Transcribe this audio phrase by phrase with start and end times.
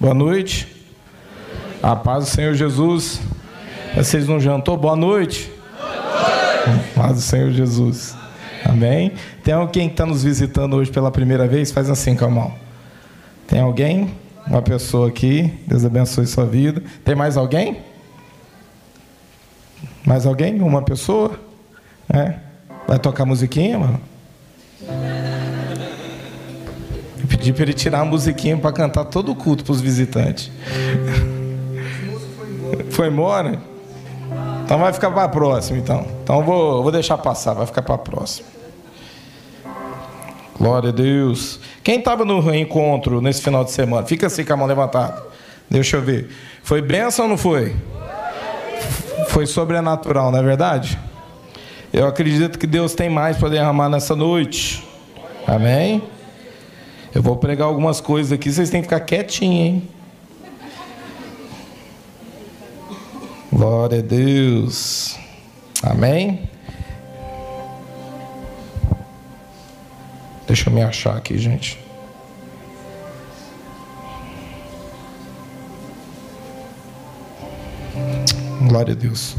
[0.00, 0.66] Boa noite.
[1.82, 3.20] A paz do Senhor Jesus.
[3.94, 4.74] Vocês não jantou?
[4.74, 5.52] Boa noite.
[6.96, 8.16] Paz do Senhor Jesus.
[8.64, 9.12] Amém.
[9.44, 11.70] Tem alguém que está nos visitando hoje pela primeira vez?
[11.70, 12.54] Faz assim com a mão.
[13.46, 14.14] Tem alguém?
[14.46, 15.52] Uma pessoa aqui.
[15.66, 16.82] Deus abençoe sua vida.
[17.04, 17.82] Tem mais alguém?
[20.06, 20.62] Mais alguém?
[20.62, 21.38] Uma pessoa?
[22.10, 22.36] É.
[22.88, 24.00] Vai tocar musiquinha, mano?
[27.40, 30.52] Pedi para ele tirar a musiquinha para cantar todo o culto para os visitantes.
[32.90, 33.58] Foi embora?
[34.62, 36.06] Então vai ficar para a próxima, então.
[36.22, 38.46] Então vou, vou deixar passar, vai ficar para a próxima.
[40.58, 41.58] Glória a Deus.
[41.82, 44.06] Quem estava no encontro nesse final de semana?
[44.06, 45.22] Fica assim com a mão levantada.
[45.70, 46.28] Deixa eu ver.
[46.62, 47.74] Foi bênção ou não foi?
[49.28, 50.98] Foi sobrenatural, não é verdade?
[51.90, 54.86] Eu acredito que Deus tem mais para derramar nessa noite.
[55.46, 56.02] Amém?
[57.12, 59.88] Eu vou pregar algumas coisas aqui, vocês têm que ficar quietinhos, hein?
[63.52, 65.18] Glória a Deus.
[65.82, 66.48] Amém?
[70.46, 71.78] Deixa eu me achar aqui, gente.
[78.68, 79.36] Glória a Deus.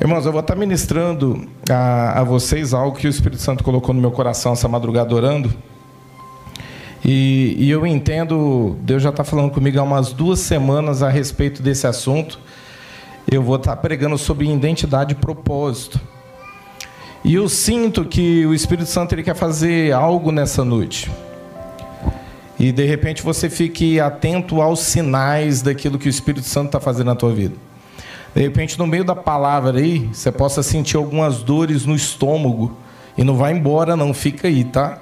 [0.00, 4.00] Irmãos, eu vou estar ministrando a, a vocês algo que o Espírito Santo colocou no
[4.00, 5.54] meu coração essa madrugada orando.
[7.04, 11.62] E, e eu entendo, Deus já está falando comigo há umas duas semanas a respeito
[11.62, 12.38] desse assunto.
[13.30, 16.00] Eu vou estar pregando sobre identidade e propósito.
[17.24, 21.10] E eu sinto que o Espírito Santo ele quer fazer algo nessa noite.
[22.58, 27.06] E de repente você fique atento aos sinais daquilo que o Espírito Santo está fazendo
[27.06, 27.54] na tua vida.
[28.34, 32.76] De repente, no meio da palavra aí, você possa sentir algumas dores no estômago.
[33.16, 34.98] E não vai embora, não, fica aí, tá?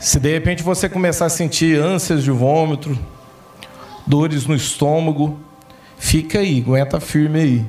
[0.00, 2.98] Se de repente você começar a sentir ânsias de vômito,
[4.06, 5.38] dores no estômago,
[5.98, 7.64] fica aí, aguenta firme aí.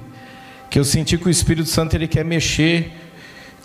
[0.70, 2.90] Que eu senti que o Espírito Santo ele quer mexer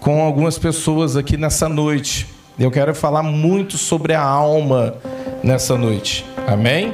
[0.01, 2.27] com algumas pessoas aqui nessa noite.
[2.59, 4.97] Eu quero falar muito sobre a alma
[5.45, 6.27] nessa noite.
[6.45, 6.93] Amém?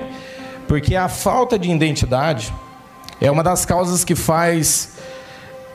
[0.69, 2.53] Porque a falta de identidade
[3.19, 4.99] é uma das causas que faz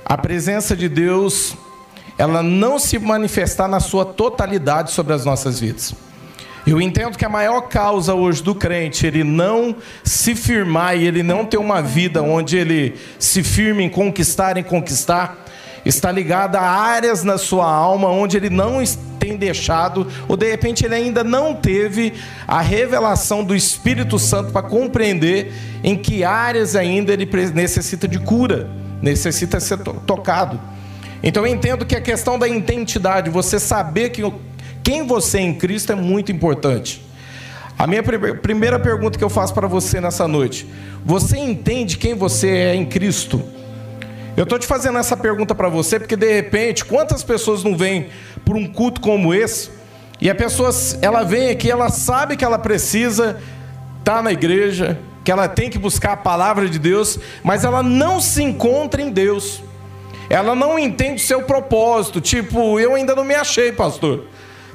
[0.05, 1.57] a presença de Deus
[2.17, 5.93] ela não se manifestar na sua totalidade sobre as nossas vidas.
[6.65, 9.73] Eu entendo que a maior causa hoje do crente, ele não
[10.03, 14.63] se firmar e ele não ter uma vida onde ele se firme em conquistar, em
[14.63, 15.45] conquistar,
[15.85, 18.83] está ligada a áreas na sua alma onde ele não
[19.17, 22.13] tem deixado, ou de repente ele ainda não teve
[22.45, 28.69] a revelação do Espírito Santo para compreender em que áreas ainda ele necessita de cura,
[29.01, 30.59] necessita ser tocado.
[31.21, 34.21] Então eu entendo que a questão da identidade, você saber que,
[34.83, 37.05] quem você é em Cristo é muito importante.
[37.77, 40.67] A minha primeira pergunta que eu faço para você nessa noite:
[41.05, 43.43] você entende quem você é em Cristo?
[44.35, 48.09] Eu estou te fazendo essa pergunta para você porque de repente, quantas pessoas não vêm
[48.45, 49.71] por um culto como esse
[50.21, 50.69] e a pessoa
[51.01, 53.39] ela vem aqui, ela sabe que ela precisa
[53.99, 57.83] estar tá na igreja, que ela tem que buscar a palavra de Deus, mas ela
[57.83, 59.61] não se encontra em Deus.
[60.29, 64.25] Ela não entende o seu propósito, tipo, eu ainda não me achei, pastor.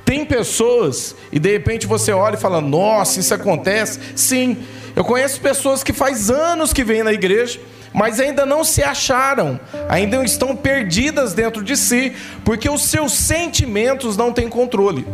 [0.05, 4.59] Tem pessoas e de repente você olha e fala: "Nossa, isso acontece?" Sim.
[4.95, 7.59] Eu conheço pessoas que faz anos que vêm na igreja,
[7.95, 9.59] mas ainda não se acharam,
[9.89, 12.13] ainda estão perdidas dentro de si,
[12.45, 15.07] porque os seus sentimentos não têm controle.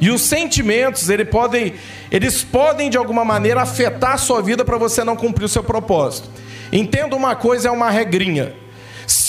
[0.00, 1.74] E os sentimentos, eles podem,
[2.10, 5.62] eles podem de alguma maneira afetar a sua vida para você não cumprir o seu
[5.62, 6.28] propósito.
[6.72, 8.54] Entenda uma coisa, é uma regrinha.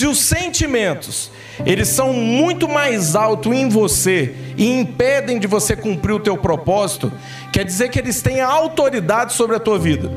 [0.02, 1.30] Se os sentimentos,
[1.64, 7.14] eles são muito mais altos em você e impedem de você cumprir o teu propósito,
[7.54, 10.12] quer dizer que eles têm autoridade sobre a tua vida.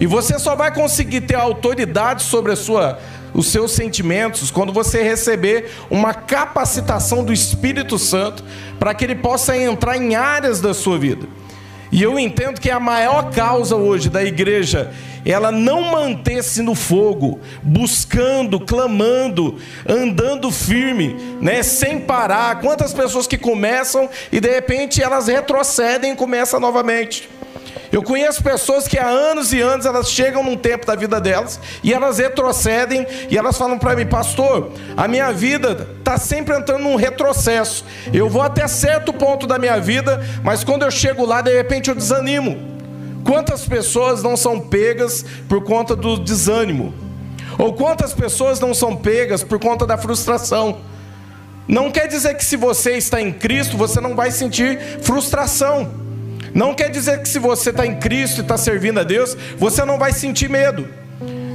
[0.00, 2.98] E você só vai conseguir ter autoridade sobre a sua,
[3.34, 8.42] os seus sentimentos quando você receber uma capacitação do Espírito Santo
[8.78, 11.28] para que ele possa entrar em áreas da sua vida.
[11.90, 14.92] E eu entendo que a maior causa hoje da igreja
[15.24, 22.60] ela não manter-se no fogo, buscando, clamando, andando firme, né, sem parar.
[22.60, 27.28] Quantas pessoas que começam e de repente elas retrocedem e começam novamente.
[27.90, 31.58] Eu conheço pessoas que há anos e anos elas chegam num tempo da vida delas
[31.82, 36.82] e elas retrocedem e elas falam para mim, pastor, a minha vida está sempre entrando
[36.82, 37.84] num retrocesso.
[38.12, 41.88] Eu vou até certo ponto da minha vida, mas quando eu chego lá, de repente
[41.88, 42.78] eu desanimo.
[43.24, 46.94] Quantas pessoas não são pegas por conta do desânimo?
[47.58, 50.80] Ou quantas pessoas não são pegas por conta da frustração?
[51.66, 56.07] Não quer dizer que se você está em Cristo, você não vai sentir frustração.
[56.54, 59.84] Não quer dizer que se você está em Cristo e está servindo a Deus, você
[59.84, 60.88] não vai sentir medo.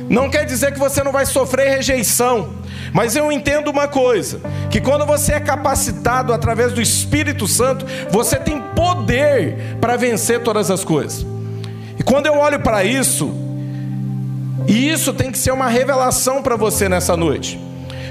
[0.10, 2.56] Não quer dizer que você não vai sofrer rejeição.
[2.94, 8.38] Mas eu entendo uma coisa: que quando você é capacitado através do Espírito Santo, você
[8.38, 11.25] tem poder para vencer todas as coisas.
[11.98, 13.34] E quando eu olho para isso,
[14.68, 17.60] e isso tem que ser uma revelação para você nessa noite.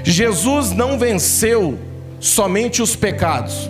[0.03, 1.79] Jesus não venceu
[2.19, 3.69] somente os pecados.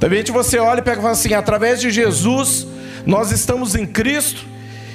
[0.00, 2.66] De repente você olha e pega e fala assim: através de Jesus,
[3.04, 4.46] nós estamos em Cristo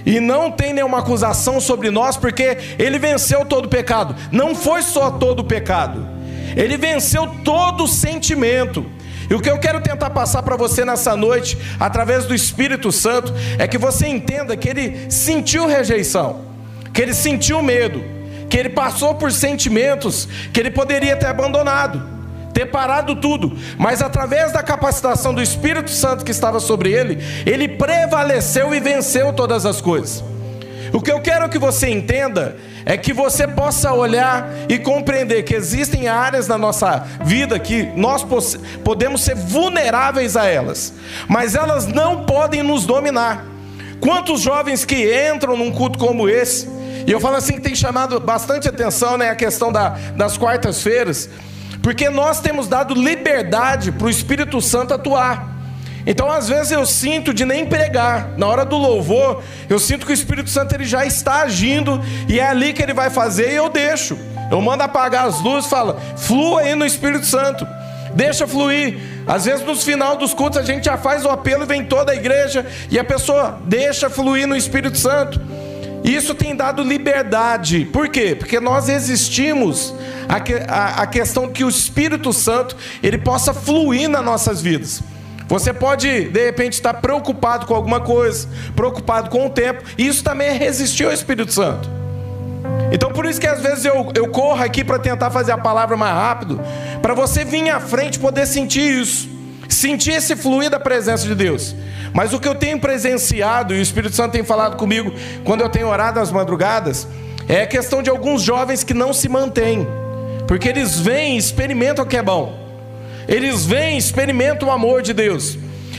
[0.04, 4.16] e não tem nenhuma acusação sobre nós, porque ele venceu todo o pecado.
[4.31, 6.07] Não foi só todo o pecado,
[6.57, 8.84] ele venceu todo o sentimento.
[9.30, 13.31] E o que eu quero tentar passar para você nessa noite, através do Espírito Santo,
[13.60, 16.42] é que você entenda que ele sentiu rejeição,
[16.92, 18.04] que ele sentiu medo,
[18.50, 22.14] que ele passou por sentimentos que ele poderia ter abandonado
[22.56, 27.68] ter parado tudo, mas através da capacitação do Espírito Santo que estava sobre ele, ele
[27.68, 30.24] prevaleceu e venceu todas as coisas.
[30.94, 32.56] O que eu quero que você entenda
[32.86, 38.25] é que você possa olhar e compreender que existem áreas na nossa vida que nós
[38.86, 40.94] podemos ser vulneráveis a elas,
[41.28, 43.46] mas elas não podem nos dominar.
[44.00, 46.69] Quantos jovens que entram num culto como esse,
[47.06, 51.30] e eu falo assim que tem chamado bastante atenção né, a questão da, das quartas-feiras,
[51.85, 55.55] porque nós temos dado liberdade para o Espírito Santo atuar.
[56.03, 58.31] Então, às vezes eu sinto de nem pregar.
[58.37, 62.39] Na hora do louvor, eu sinto que o Espírito Santo ele já está agindo e
[62.39, 64.17] é ali que ele vai fazer e eu deixo.
[64.49, 67.67] Eu mando apagar as luzes, fala: "Flua aí no Espírito Santo".
[68.15, 68.97] Deixa fluir.
[69.27, 72.13] Às vezes no final dos cultos a gente já faz o apelo e vem toda
[72.13, 75.39] a igreja e a pessoa deixa fluir no Espírito Santo.
[76.06, 77.86] Isso tem dado liberdade.
[77.92, 78.36] Por quê?
[78.38, 79.94] Porque nós existimos
[80.30, 80.36] a,
[80.72, 85.02] a, a questão que o Espírito Santo ele possa fluir nas nossas vidas.
[85.48, 90.24] Você pode, de repente, estar preocupado com alguma coisa, preocupado com o tempo, e isso
[90.24, 91.90] também é resistir ao Espírito Santo.
[92.92, 95.98] Então, por isso que às vezes eu, eu corro aqui para tentar fazer a palavra
[95.98, 96.60] mais rápido,
[97.02, 99.30] para você vir à frente poder sentir isso,
[99.69, 101.75] sentir esse fluir da presença de Deus.
[102.13, 105.13] Mas o que eu tenho presenciado, e o Espírito Santo tem falado comigo
[105.44, 107.07] quando eu tenho orado às madrugadas,
[107.47, 109.88] é a questão de alguns jovens que não se mantêm,
[110.47, 112.57] porque eles vêm e experimentam o que é bom,
[113.27, 115.57] eles vêm e experimentam o amor de Deus,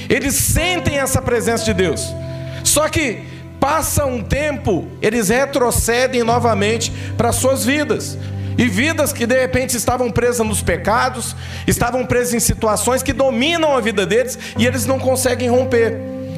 [0.08, 2.14] eles sentem essa presença de Deus,
[2.64, 3.22] só que
[3.60, 8.18] passa um tempo, eles retrocedem novamente para suas vidas.
[8.58, 11.36] E vidas que de repente estavam presas nos pecados,
[11.66, 15.94] estavam presas em situações que dominam a vida deles e eles não conseguem romper.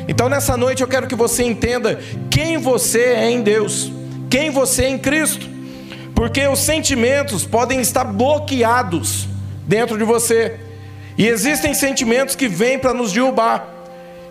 [0.09, 2.00] Então nessa noite eu quero que você entenda
[2.31, 3.93] quem você é em Deus,
[4.31, 5.47] quem você é em Cristo,
[6.15, 9.29] porque os sentimentos podem estar bloqueados
[9.67, 10.59] dentro de você,
[11.17, 13.67] e existem sentimentos que vêm para nos derrubar.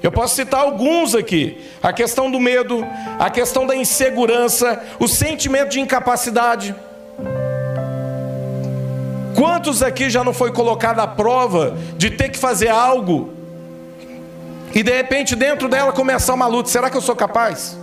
[0.02, 2.86] Eu posso citar alguns aqui: a questão do medo,
[3.20, 6.74] a questão da insegurança, o sentimento de incapacidade.
[9.38, 13.32] Quantos aqui já não foi colocado à prova de ter que fazer algo
[14.74, 16.70] e de repente dentro dela começar uma luta?
[16.70, 17.78] Será que eu sou capaz?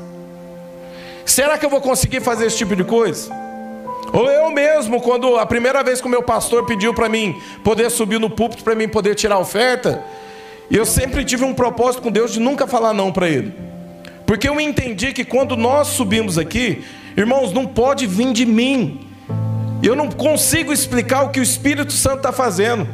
[1.24, 3.30] Será que eu vou conseguir fazer esse tipo de coisa?
[4.12, 7.88] Ou eu mesmo, quando a primeira vez que o meu pastor pediu para mim poder
[7.88, 10.02] subir no púlpito para mim poder tirar a oferta,
[10.68, 13.54] eu sempre tive um propósito com Deus de nunca falar não para ele.
[14.26, 16.84] Porque eu entendi que quando nós subimos aqui,
[17.16, 19.03] irmãos, não pode vir de mim,
[19.86, 22.86] eu não consigo explicar o que o Espírito Santo está fazendo.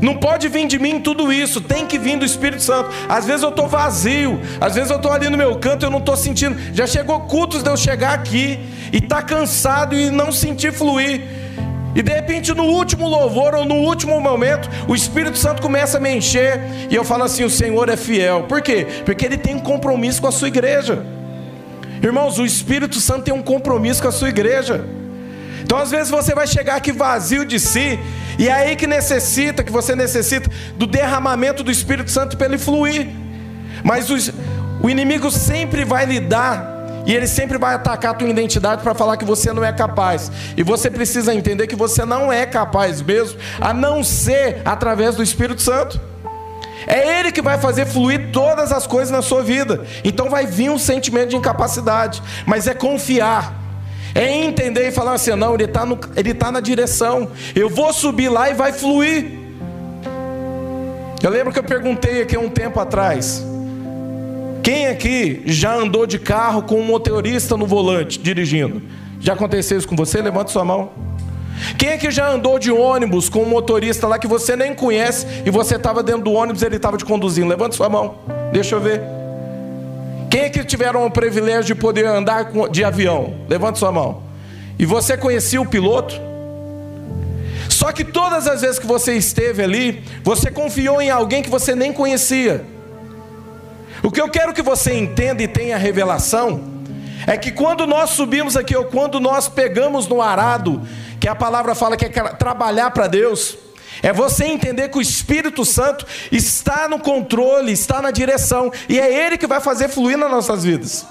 [0.00, 2.90] Não pode vir de mim tudo isso, tem que vir do Espírito Santo.
[3.08, 5.98] Às vezes eu estou vazio, às vezes eu estou ali no meu canto, eu não
[5.98, 6.56] estou sentindo.
[6.74, 8.58] Já chegou cultos de eu chegar aqui
[8.92, 11.22] e tá cansado e não sentir fluir.
[11.94, 16.00] E de repente, no último louvor ou no último momento, o Espírito Santo começa a
[16.00, 16.60] me encher
[16.90, 18.44] e eu falo assim: o Senhor é fiel.
[18.48, 18.86] Por quê?
[19.04, 21.06] Porque ele tem um compromisso com a sua igreja.
[22.02, 24.84] Irmãos, o Espírito Santo tem um compromisso com a sua igreja.
[25.74, 27.98] Então, às vezes, você vai chegar aqui vazio de si,
[28.38, 32.58] e é aí que necessita, que você necessita do derramamento do Espírito Santo para ele
[32.58, 33.08] fluir.
[33.82, 34.30] Mas os,
[34.80, 38.94] o inimigo sempre vai lhe dar, e ele sempre vai atacar a tua identidade para
[38.94, 40.30] falar que você não é capaz.
[40.56, 45.24] E você precisa entender que você não é capaz mesmo, a não ser através do
[45.24, 46.00] Espírito Santo.
[46.86, 49.84] É Ele que vai fazer fluir todas as coisas na sua vida.
[50.04, 53.63] Então vai vir um sentimento de incapacidade, mas é confiar
[54.14, 55.86] é entender e falar assim: não, ele está
[56.38, 57.28] tá na direção.
[57.54, 59.44] Eu vou subir lá e vai fluir.
[61.22, 63.44] Eu lembro que eu perguntei aqui um tempo atrás.
[64.62, 68.80] Quem aqui já andou de carro com um motorista no volante dirigindo?
[69.20, 70.22] Já aconteceu isso com você?
[70.22, 70.90] Levanta sua mão.
[71.78, 75.26] Quem é que já andou de ônibus com um motorista lá que você nem conhece
[75.44, 77.48] e você estava dentro do ônibus e ele estava te conduzindo?
[77.48, 78.16] Levanta sua mão.
[78.52, 79.00] Deixa eu ver.
[80.34, 83.36] Quem é que tiveram o privilégio de poder andar de avião?
[83.48, 84.24] Levante sua mão.
[84.76, 86.12] E você conhecia o piloto?
[87.68, 91.76] Só que todas as vezes que você esteve ali, você confiou em alguém que você
[91.76, 92.64] nem conhecia.
[94.02, 96.64] O que eu quero que você entenda e tenha revelação
[97.28, 100.82] é que quando nós subimos aqui, ou quando nós pegamos no arado,
[101.20, 103.56] que a palavra fala que é trabalhar para Deus,
[104.04, 109.10] é você entender que o Espírito Santo está no controle, está na direção, e é
[109.10, 111.06] Ele que vai fazer fluir nas nossas vidas.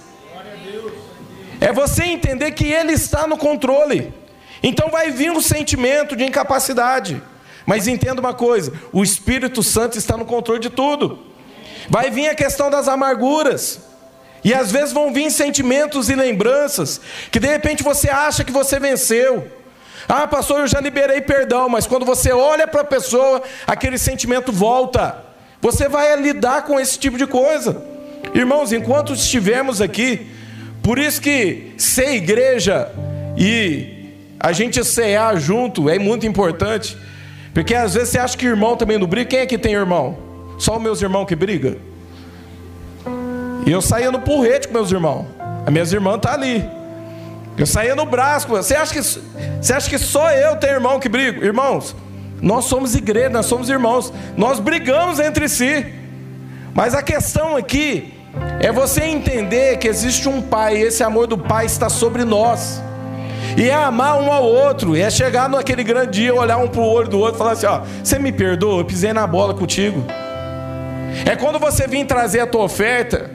[1.60, 4.14] É você entender que Ele está no controle.
[4.62, 7.20] Então vai vir um sentimento de incapacidade.
[7.66, 11.18] Mas entenda uma coisa: o Espírito Santo está no controle de tudo.
[11.90, 13.80] Vai vir a questão das amarguras.
[14.44, 18.80] E às vezes vão vir sentimentos e lembranças que de repente você acha que você
[18.80, 19.63] venceu.
[20.08, 24.52] Ah, pastor, eu já liberei perdão, mas quando você olha para a pessoa, aquele sentimento
[24.52, 25.24] volta.
[25.62, 27.82] Você vai lidar com esse tipo de coisa.
[28.34, 30.28] Irmãos, enquanto estivermos aqui,
[30.82, 32.92] por isso que ser igreja
[33.38, 36.98] e a gente cear junto é muito importante.
[37.54, 39.30] Porque às vezes você acha que irmão também não briga.
[39.30, 40.18] Quem é que tem irmão?
[40.58, 41.76] Só os meus irmãos que brigam?
[43.66, 45.26] E eu saía no porrete com meus irmãos.
[45.66, 46.70] As minhas irmãs tá ali.
[47.58, 48.48] Eu saía no braço.
[48.48, 51.44] Você acha que, você acha que só eu tenho irmão que brigo?
[51.44, 51.96] Irmãos,
[52.42, 54.12] nós somos igreja, nós somos irmãos.
[54.36, 55.86] Nós brigamos entre si.
[56.74, 58.14] Mas a questão aqui
[58.60, 62.82] é você entender que existe um pai, e esse amor do pai está sobre nós.
[63.56, 66.82] E é amar um ao outro, e é chegar naquele grande dia, olhar um para
[66.82, 69.54] o olho do outro e falar assim: ó, você me perdoa, eu pisei na bola
[69.54, 70.04] contigo.
[71.26, 73.30] É quando você vir trazer a tua oferta,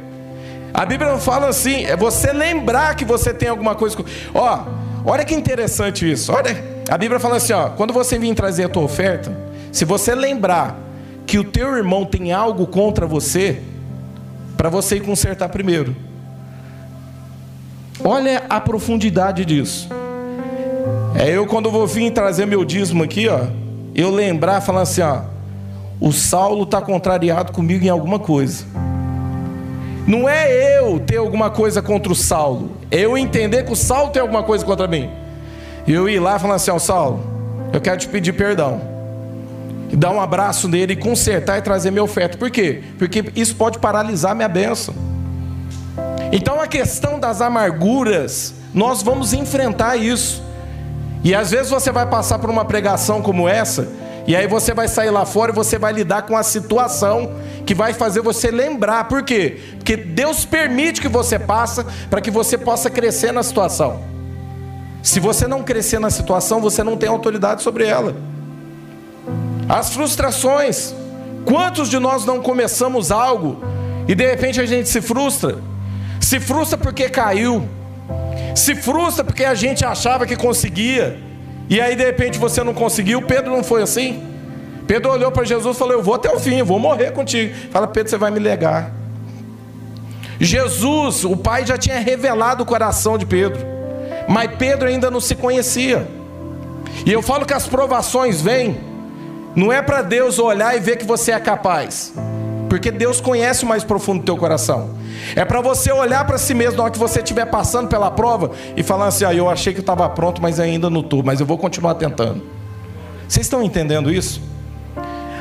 [0.73, 3.97] a Bíblia não fala assim, é você lembrar que você tem alguma coisa.
[4.35, 4.65] Ó,
[5.05, 6.33] olha que interessante isso.
[6.33, 6.57] Olha,
[6.89, 9.37] a Bíblia fala assim, ó, quando você vir trazer a tua oferta,
[9.73, 10.79] se você lembrar
[11.27, 13.61] que o teu irmão tem algo contra você,
[14.57, 15.95] para você ir consertar primeiro.
[18.03, 19.89] Olha a profundidade disso.
[21.15, 23.47] É eu quando vou vir trazer meu dízimo aqui, ó,
[23.95, 25.23] eu lembrar falando assim, ó,
[26.01, 28.65] o Saulo está contrariado comigo em alguma coisa.
[30.09, 34.23] Não é eu ter alguma coisa contra o Saulo, eu entender que o Saulo tem
[34.23, 35.11] alguma coisa contra mim.
[35.87, 37.23] E eu ir lá falando assim, ó, Saulo,
[37.75, 38.81] eu quero te pedir perdão.
[39.91, 42.39] E dar um abraço nele e consertar e trazer minha oferta.
[42.39, 42.83] Por quê?
[42.99, 44.95] Porque isso pode paralisar minha bênção.
[46.33, 50.43] Então a questão das amarguras, nós vamos enfrentar isso.
[51.23, 53.87] E às vezes você vai passar por uma pregação como essa,
[54.27, 57.33] e aí você vai sair lá fora e você vai lidar com a situação
[57.69, 59.09] que vai fazer você lembrar.
[59.09, 59.59] Por quê?
[59.77, 64.01] Porque Deus permite que você passe para que você possa crescer na situação.
[65.03, 68.17] Se você não crescer na situação, você não tem autoridade sobre ela.
[69.69, 70.95] As frustrações.
[71.45, 73.63] Quantos de nós não começamos algo
[74.09, 75.59] e de repente a gente se frustra?
[76.23, 77.69] Se frustra porque caiu.
[78.55, 81.19] Se frustra porque a gente achava que conseguia.
[81.69, 83.21] E aí de repente você não conseguiu.
[83.21, 84.23] Pedro não foi assim.
[84.89, 87.55] Pedro olhou para Jesus e falou: Eu vou até o fim, vou morrer contigo.
[87.71, 88.91] Fala, Pedro, você vai me legar.
[90.41, 93.61] Jesus, o Pai já tinha revelado o coração de Pedro,
[94.27, 96.09] mas Pedro ainda não se conhecia.
[97.05, 98.81] E eu falo que as provações vêm,
[99.55, 102.15] não é para Deus olhar e ver que você é capaz,
[102.71, 104.97] porque Deus conhece o mais profundo do teu coração.
[105.37, 108.53] É para você olhar para si mesmo na hora que você estiver passando pela prova
[108.75, 111.47] e falar assim: ah, eu achei que estava pronto, mas ainda não estou, mas eu
[111.47, 112.43] vou continuar tentando.
[113.29, 114.41] Vocês estão entendendo isso?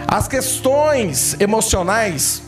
[0.08, 2.42] As questões emocionais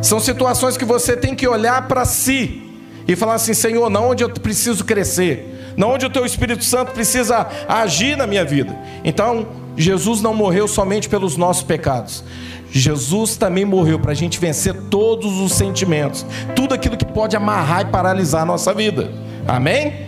[0.00, 2.62] são situações que você tem que olhar para si
[3.06, 6.92] e falar assim: Senhor, não onde eu preciso crescer, não onde o teu Espírito Santo
[6.92, 8.76] precisa agir na minha vida.
[9.04, 12.24] Então, Jesus não morreu somente pelos nossos pecados.
[12.70, 16.24] Jesus também morreu para a gente vencer todos os sentimentos,
[16.56, 19.12] tudo aquilo que pode amarrar e paralisar a nossa vida.
[19.46, 20.06] Amém?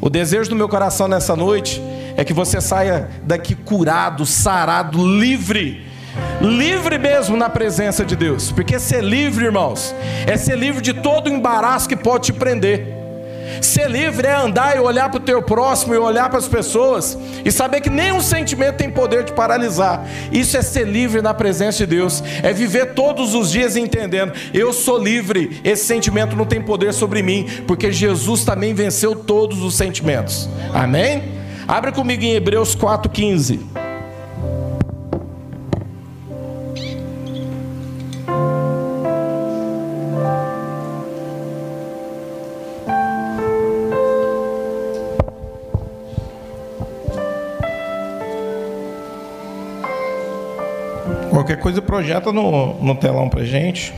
[0.00, 1.82] O desejo do meu coração nessa noite
[2.16, 5.91] é que você saia daqui curado, sarado, livre.
[6.40, 9.94] Livre mesmo na presença de Deus, porque ser livre, irmãos,
[10.26, 13.02] é ser livre de todo o embaraço que pode te prender.
[13.60, 17.18] Ser livre é andar e olhar para o teu próximo e olhar para as pessoas
[17.44, 20.04] e saber que nenhum sentimento tem poder de paralisar.
[20.32, 24.72] Isso é ser livre na presença de Deus, é viver todos os dias entendendo: eu
[24.72, 29.74] sou livre, esse sentimento não tem poder sobre mim, porque Jesus também venceu todos os
[29.74, 30.48] sentimentos.
[30.72, 31.22] Amém?
[31.68, 33.81] Abre comigo em Hebreus 4,15.
[51.62, 53.94] Coisa projeta no, no telão pra gente.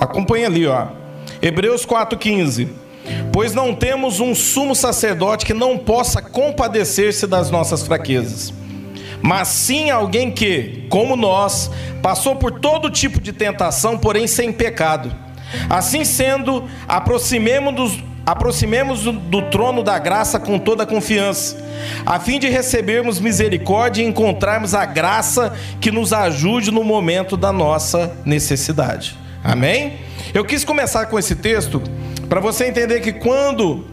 [0.00, 0.86] Acompanha ali, ó.
[1.42, 2.68] Hebreus 4,15.
[3.32, 8.52] Pois não temos um sumo sacerdote que não possa compadecer-se das nossas fraquezas,
[9.22, 11.70] mas sim alguém que, como nós,
[12.02, 15.14] passou por todo tipo de tentação, porém sem pecado.
[15.70, 17.98] Assim sendo, aproximemos-nos
[18.28, 21.56] aproximemos do trono da graça com toda a confiança,
[22.04, 27.50] a fim de recebermos misericórdia e encontrarmos a graça que nos ajude no momento da
[27.50, 29.16] nossa necessidade.
[29.42, 30.00] Amém?
[30.34, 31.82] Eu quis começar com esse texto
[32.28, 33.86] para você entender que quando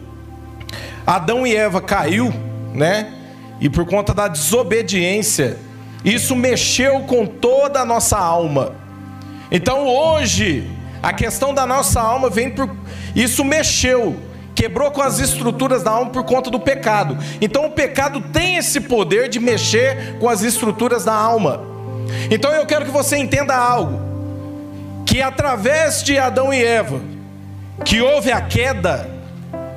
[1.08, 2.34] Adão e Eva caiu,
[2.74, 3.14] né?
[3.62, 5.58] E por conta da desobediência,
[6.04, 8.74] isso mexeu com toda a nossa alma.
[9.50, 10.70] Então hoje,
[11.02, 12.70] a questão da nossa alma vem por
[13.16, 14.18] isso mexeu,
[14.56, 17.18] quebrou com as estruturas da alma por conta do pecado.
[17.42, 21.62] Então o pecado tem esse poder de mexer com as estruturas da alma.
[22.32, 24.00] Então eu quero que você entenda algo,
[25.06, 27.02] que através de Adão e Eva,
[27.84, 29.10] que houve a queda,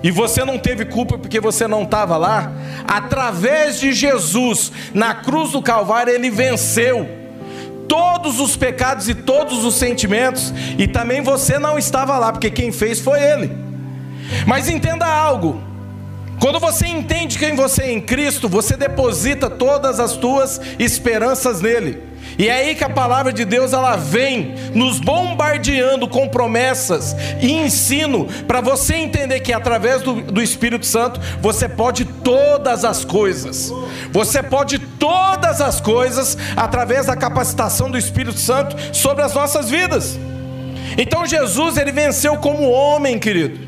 [0.03, 2.53] e você não teve culpa porque você não estava lá,
[2.87, 7.09] através de Jesus, na cruz do Calvário, ele venceu
[7.89, 12.71] todos os pecados e todos os sentimentos, e também você não estava lá, porque quem
[12.71, 13.68] fez foi ele.
[14.47, 15.61] Mas entenda algo:
[16.41, 22.09] quando você entende quem você é em Cristo, você deposita todas as tuas esperanças nele.
[22.39, 27.51] E é aí que a palavra de Deus ela vem nos bombardeando com promessas e
[27.51, 33.73] ensino para você entender que através do, do Espírito Santo você pode todas as coisas.
[34.13, 40.17] Você pode todas as coisas através da capacitação do Espírito Santo sobre as nossas vidas.
[40.97, 43.68] Então Jesus ele venceu como homem, querido.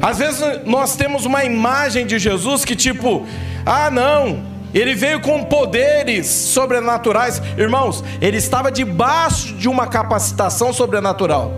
[0.00, 3.26] Às vezes nós temos uma imagem de Jesus que tipo,
[3.66, 4.42] ah não,
[4.72, 7.42] ele veio com poderes sobrenaturais.
[7.58, 11.52] Irmãos, ele estava debaixo de uma capacitação sobrenatural,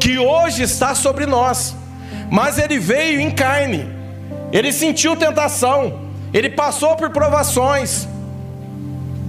[0.00, 1.76] que hoje está sobre nós.
[2.30, 3.88] Mas ele veio em carne,
[4.50, 6.00] ele sentiu tentação,
[6.32, 8.08] ele passou por provações.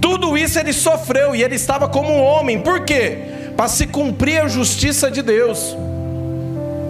[0.00, 2.58] Tudo isso ele sofreu e ele estava como um homem.
[2.60, 3.18] Por quê?
[3.56, 5.76] Para se cumprir a justiça de Deus.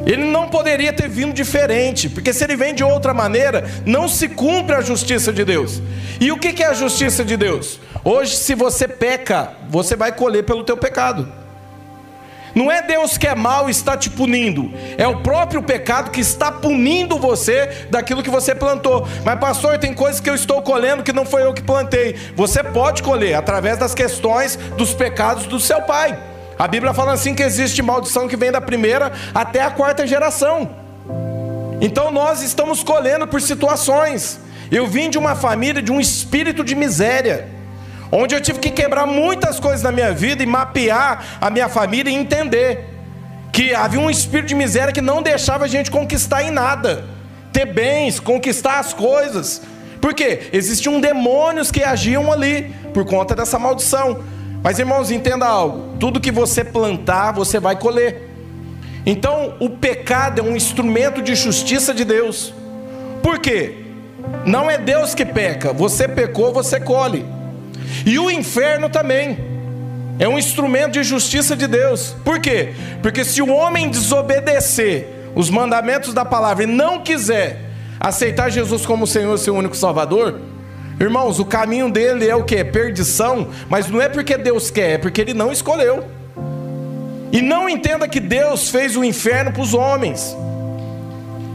[0.06, 4.28] Ele não poderia ter vindo diferente, porque se ele vem de outra maneira, não se
[4.28, 5.82] cumpre a justiça de Deus.
[6.20, 7.80] E o que é a justiça de Deus?
[8.04, 11.26] Hoje, se você peca, você vai colher pelo teu pecado.
[12.54, 16.22] Não é Deus que é mal e está te punindo, é o próprio pecado que
[16.22, 19.06] está punindo você daquilo que você plantou.
[19.24, 22.16] Mas, pastor, tem coisas que eu estou colhendo que não foi eu que plantei.
[22.34, 26.18] Você pode colher através das questões dos pecados do seu pai.
[26.58, 30.70] A Bíblia fala assim que existe maldição que vem da primeira até a quarta geração.
[31.80, 34.40] Então nós estamos colhendo por situações.
[34.70, 37.46] Eu vim de uma família de um espírito de miséria,
[38.10, 42.10] onde eu tive que quebrar muitas coisas na minha vida e mapear a minha família
[42.10, 42.96] e entender
[43.52, 47.04] que havia um espírito de miséria que não deixava a gente conquistar em nada,
[47.52, 49.62] ter bens, conquistar as coisas.
[50.00, 50.48] Por quê?
[50.52, 54.22] Existiam demônios que agiam ali por conta dessa maldição.
[54.62, 58.30] Mas irmãos, entenda algo: tudo que você plantar, você vai colher.
[59.04, 62.52] Então, o pecado é um instrumento de justiça de Deus.
[63.22, 63.84] Por quê?
[64.44, 67.24] Não é Deus que peca, você pecou, você colhe.
[68.04, 69.38] E o inferno também
[70.18, 72.16] é um instrumento de justiça de Deus.
[72.24, 72.74] Por quê?
[73.02, 77.60] Porque se o homem desobedecer os mandamentos da palavra e não quiser
[78.00, 80.40] aceitar Jesus como Senhor seu único Salvador,
[80.98, 82.64] Irmãos, o caminho dele é o que?
[82.64, 86.04] Perdição, mas não é porque Deus quer, é porque ele não escolheu.
[87.30, 90.34] E não entenda que Deus fez o inferno para os homens.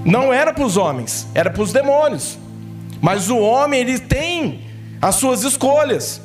[0.06, 2.38] Não era para os homens, era para os demônios.
[3.02, 4.62] Mas o homem, ele tem
[5.02, 6.22] as suas escolhas.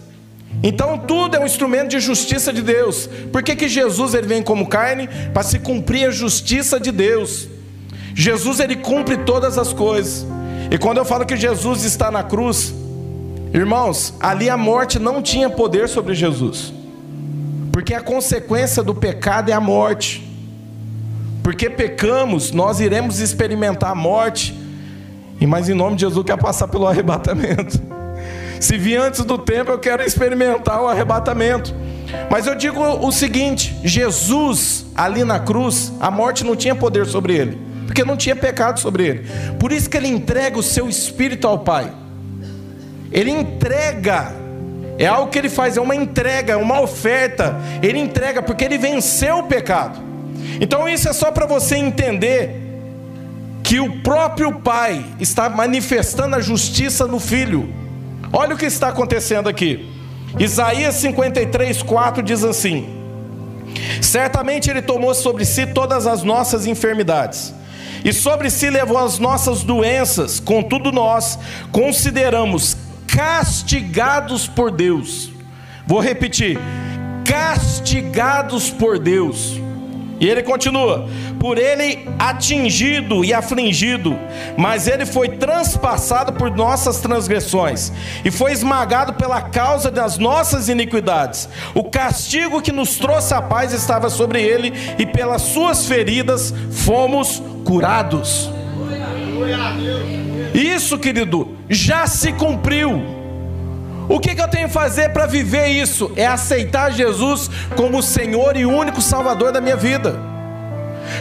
[0.63, 3.09] Então tudo é um instrumento de justiça de Deus.
[3.33, 5.09] Por que, que Jesus ele vem como carne?
[5.33, 7.49] Para se cumprir a justiça de Deus.
[8.15, 10.27] Jesus ele cumpre todas as coisas.
[10.71, 12.75] E quando eu falo que Jesus está na cruz,
[13.57, 16.75] Irmãos, ali a morte não tinha poder sobre Jesus,
[17.73, 20.23] porque a consequência do pecado é a morte.
[21.43, 24.55] Porque pecamos, nós iremos experimentar a morte,
[25.41, 27.81] e mas em nome de Jesus quer passar pelo arrebatamento.
[28.61, 31.75] Se vir antes do tempo, eu quero experimentar o arrebatamento.
[32.31, 37.35] Mas eu digo o seguinte: Jesus, ali na cruz, a morte não tinha poder sobre
[37.35, 39.27] ele, porque não tinha pecado sobre ele.
[39.59, 41.91] Por isso que ele entrega o seu espírito ao Pai.
[43.17, 44.35] Ele entrega.
[44.99, 47.57] É algo que ele faz, é uma entrega, é uma oferta.
[47.83, 49.99] Ele entrega porque ele venceu o pecado.
[50.61, 52.63] Então isso é só para você entender
[53.63, 57.73] que o próprio Pai está manifestando a justiça no Filho.
[58.33, 59.91] Olha o que está acontecendo aqui.
[60.39, 62.87] Isaías 53, 4 diz assim:
[64.03, 67.55] Certamente Ele tomou sobre si todas as nossas enfermidades,
[68.05, 71.39] e sobre si levou as nossas doenças, contudo nós
[71.73, 72.77] consideramos
[73.17, 75.31] castigados por Deus.
[75.87, 76.59] Vou repetir:
[77.25, 79.59] castigados por Deus
[80.21, 81.09] e ele continua:
[81.41, 84.19] por ele atingido e afligido,
[84.59, 87.91] mas ele foi transpassado por nossas transgressões
[88.23, 91.49] e foi esmagado pela causa das nossas iniquidades.
[91.75, 97.43] O castigo que nos trouxe a paz estava sobre ele, e pelas suas feridas fomos
[97.65, 98.51] curados.
[100.57, 103.03] Isso, querido, já se cumpriu.
[104.09, 106.11] O que, que eu tenho que fazer para viver isso?
[106.17, 110.19] É aceitar Jesus como Senhor e único Salvador da minha vida.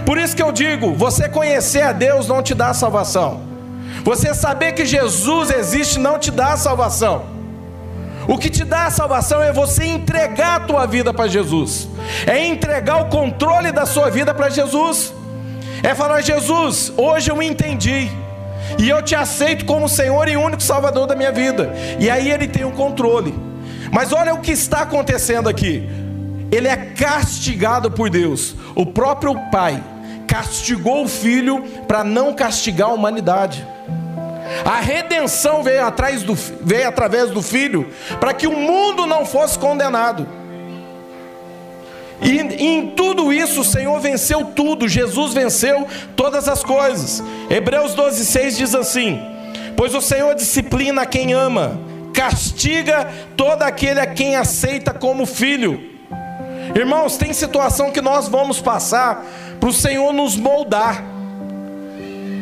[0.06, 3.42] Por isso que eu digo: você conhecer a Deus não te dá salvação.
[4.06, 7.26] Você saber que Jesus existe não te dá salvação.
[8.28, 11.90] O que te dá a salvação é você entregar a tua vida para Jesus.
[12.26, 15.14] É entregar o controle da sua vida para Jesus.
[15.84, 18.10] É falar: Jesus, hoje eu entendi
[18.78, 21.74] e eu te aceito como Senhor e único Salvador da minha vida.
[22.00, 23.34] E aí ele tem o controle.
[23.92, 25.88] Mas olha o que está acontecendo aqui.
[26.52, 28.56] Ele é castigado por Deus.
[28.76, 29.82] O próprio Pai
[30.28, 33.66] castigou o filho para não castigar a humanidade.
[34.64, 39.58] A redenção veio, atrás do, veio através do filho para que o mundo não fosse
[39.58, 40.28] condenado.
[42.22, 47.22] E em tudo isso o Senhor venceu tudo, Jesus venceu todas as coisas.
[47.50, 49.22] Hebreus 12,6 diz assim:
[49.76, 51.80] Pois o Senhor disciplina quem ama,
[52.14, 55.92] castiga todo aquele a quem aceita como filho.
[56.74, 59.24] Irmãos, tem situação que nós vamos passar
[59.60, 61.04] para o Senhor nos moldar.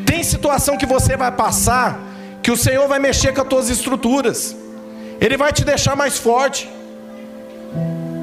[0.06, 2.00] Tem situação que você vai passar
[2.42, 4.56] que o Senhor vai mexer com as tuas estruturas.
[5.20, 6.70] Ele vai te deixar mais forte.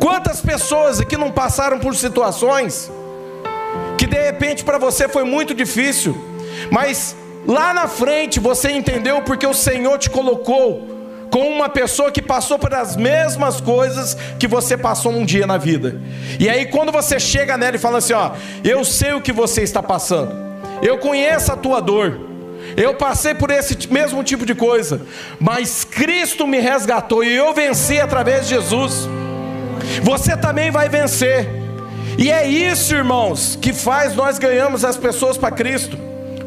[0.01, 2.91] Quantas pessoas aqui não passaram por situações
[3.99, 6.17] que de repente para você foi muito difícil,
[6.71, 7.15] mas
[7.47, 10.89] lá na frente você entendeu porque o Senhor te colocou
[11.31, 15.59] com uma pessoa que passou por as mesmas coisas que você passou um dia na
[15.59, 16.01] vida.
[16.41, 18.31] E aí quando você chega nela e fala assim, ó,
[18.65, 20.33] eu sei o que você está passando.
[20.83, 22.19] Eu conheço a tua dor.
[22.75, 25.03] Eu passei por esse mesmo tipo de coisa,
[25.39, 29.09] mas Cristo me resgatou e eu venci através de Jesus
[30.03, 31.49] você também vai vencer.
[32.19, 35.97] E é isso, irmãos, que faz nós ganhamos as pessoas para Cristo.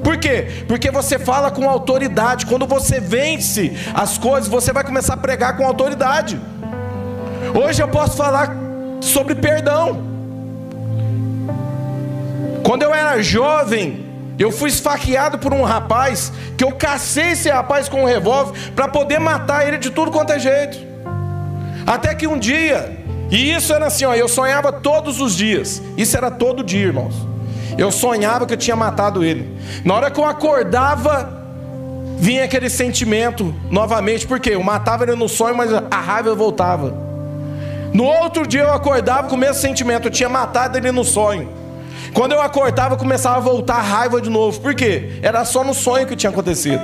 [0.04, 0.66] Por quê?
[0.68, 2.46] Porque você fala com autoridade.
[2.46, 6.40] Quando você vence as coisas, você vai começar a pregar com autoridade.
[7.54, 8.56] Hoje eu posso falar
[9.00, 10.04] sobre perdão.
[12.64, 14.06] Quando eu era jovem,
[14.38, 18.88] eu fui esfaqueado por um rapaz que eu cacei esse rapaz com um revólver para
[18.88, 20.78] poder matar ele de tudo quanto é jeito.
[21.86, 25.82] Até que um dia e isso era assim, ó, eu sonhava todos os dias.
[25.98, 27.16] Isso era todo dia, irmãos.
[27.78, 29.58] Eu sonhava que eu tinha matado ele.
[29.84, 31.44] Na hora que eu acordava,
[32.18, 36.96] vinha aquele sentimento novamente, porque eu matava ele no sonho, mas a raiva voltava.
[37.94, 41.50] No outro dia eu acordava com o mesmo sentimento, eu tinha matado ele no sonho.
[42.14, 44.60] Quando eu acordava, começava a voltar a raiva de novo.
[44.60, 45.20] Por quê?
[45.22, 46.82] Era só no sonho que tinha acontecido.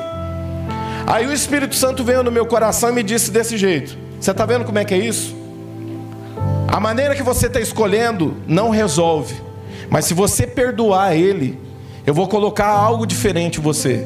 [1.05, 4.45] Aí o Espírito Santo veio no meu coração e me disse desse jeito: Você está
[4.45, 5.38] vendo como é que é isso?
[6.71, 9.35] A maneira que você está escolhendo não resolve.
[9.89, 11.59] Mas se você perdoar ele,
[12.05, 14.05] eu vou colocar algo diferente em você.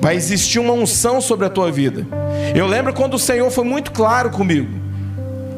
[0.00, 2.04] Vai existir uma unção sobre a tua vida.
[2.56, 4.68] Eu lembro quando o Senhor foi muito claro comigo.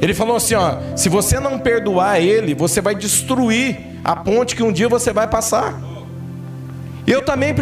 [0.02, 4.62] Ele falou assim: ó, se você não perdoar ele, você vai destruir a ponte que
[4.62, 5.80] um dia você vai passar.
[7.06, 7.54] Eu também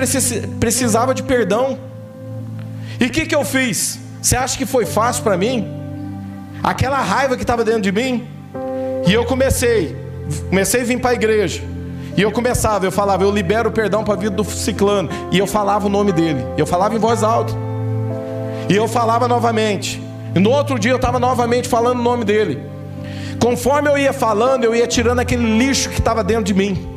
[0.59, 1.79] precisava de perdão.
[2.99, 4.01] E o que, que eu fiz?
[4.21, 5.69] Você acha que foi fácil para mim?
[6.65, 8.27] Aquela raiva que estava dentro de mim,
[9.07, 9.97] e eu comecei,
[10.49, 11.63] comecei a vir para a igreja.
[12.17, 15.09] E eu começava, eu falava, eu libero o perdão para a vida do ciclano.
[15.31, 16.45] E eu falava o nome dele.
[16.59, 17.55] Eu falava em voz alta.
[18.69, 20.03] E eu falava novamente.
[20.35, 22.63] E no outro dia eu estava novamente falando o nome dele.
[23.41, 26.89] Conforme eu ia falando, eu ia tirando aquele lixo que estava dentro de mim.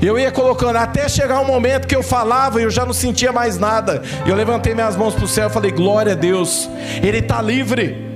[0.00, 3.32] Eu ia colocando, até chegar um momento que eu falava e eu já não sentia
[3.32, 4.02] mais nada.
[4.24, 6.70] Eu levantei minhas mãos para o céu e falei: Glória a Deus,
[7.02, 8.07] Ele está livre.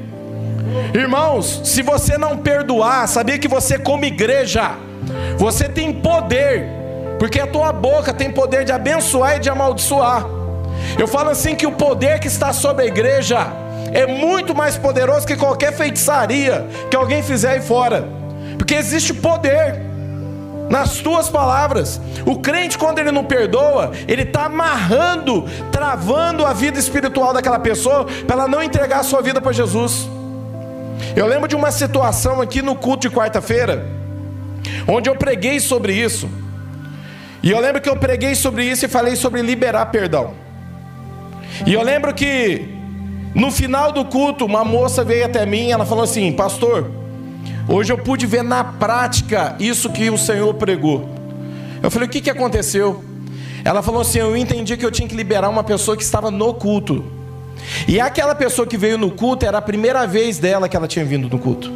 [0.94, 4.72] Irmãos, se você não perdoar, sabia que você, como igreja,
[5.36, 6.68] você tem poder,
[7.18, 10.26] porque a tua boca tem poder de abençoar e de amaldiçoar.
[10.98, 13.46] Eu falo assim que o poder que está sobre a igreja
[13.92, 18.06] é muito mais poderoso que qualquer feitiçaria que alguém fizer aí fora,
[18.58, 19.80] porque existe poder
[20.70, 22.00] nas tuas palavras.
[22.24, 28.06] O crente, quando ele não perdoa, ele está amarrando, travando a vida espiritual daquela pessoa
[28.26, 30.08] para ela não entregar a sua vida para Jesus.
[31.16, 33.86] Eu lembro de uma situação aqui no culto de quarta-feira.
[34.86, 36.28] onde eu preguei sobre isso.
[37.42, 40.34] E eu lembro que eu preguei sobre isso e falei sobre liberar perdão.
[41.66, 42.68] E eu lembro que
[43.34, 46.90] no final do culto, uma moça veio até mim, ela falou assim: "Pastor,
[47.68, 51.08] hoje eu pude ver na prática isso que o Senhor pregou".
[51.82, 53.02] Eu falei: "O que que aconteceu?"
[53.64, 56.54] Ela falou assim: "Eu entendi que eu tinha que liberar uma pessoa que estava no
[56.54, 57.04] culto".
[57.86, 61.04] E aquela pessoa que veio no culto era a primeira vez dela que ela tinha
[61.04, 61.72] vindo no culto.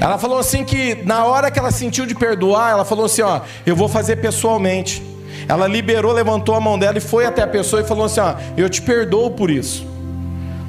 [0.00, 3.40] Ela falou assim que na hora que ela sentiu de perdoar, ela falou assim, ó,
[3.64, 5.02] eu vou fazer pessoalmente.
[5.48, 8.34] Ela liberou, levantou a mão dela e foi até a pessoa e falou assim, ó,
[8.56, 9.91] eu te perdoo por isso.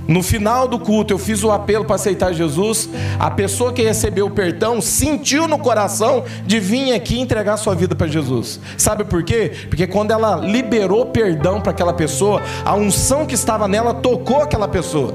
[0.08, 2.90] No final do culto, eu fiz o apelo para aceitar Jesus.
[3.18, 7.96] A pessoa que recebeu o perdão sentiu no coração de vir aqui entregar sua vida
[7.96, 8.60] para Jesus.
[8.78, 9.52] Sabe por quê?
[9.70, 14.68] Porque quando ela liberou perdão para aquela pessoa, a unção que estava nela tocou aquela
[14.68, 15.14] pessoa.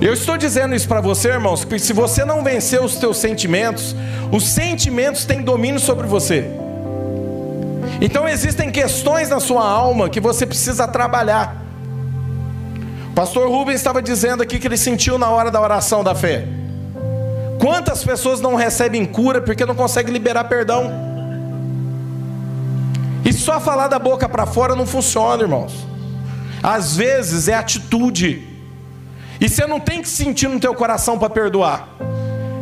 [0.00, 3.94] Eu estou dizendo isso para você, irmãos, porque se você não vencer os teus sentimentos,
[4.30, 6.48] os sentimentos têm domínio sobre você.
[8.00, 11.67] Então existem questões na sua alma que você precisa trabalhar.
[13.18, 16.46] Pastor Rubens estava dizendo aqui que ele sentiu na hora da oração da fé.
[17.58, 20.88] Quantas pessoas não recebem cura porque não conseguem liberar perdão?
[23.24, 25.84] E só falar da boca para fora não funciona, irmãos.
[26.62, 28.46] Às vezes é atitude.
[29.40, 31.88] E você não tem que sentir no teu coração para perdoar.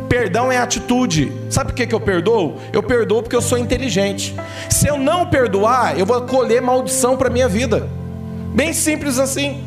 [0.09, 1.31] Perdão é atitude.
[1.51, 2.59] Sabe por que, que eu perdoo?
[2.73, 4.35] Eu perdoo porque eu sou inteligente.
[4.71, 7.87] Se eu não perdoar, eu vou colher maldição para minha vida.
[8.55, 9.66] Bem simples assim.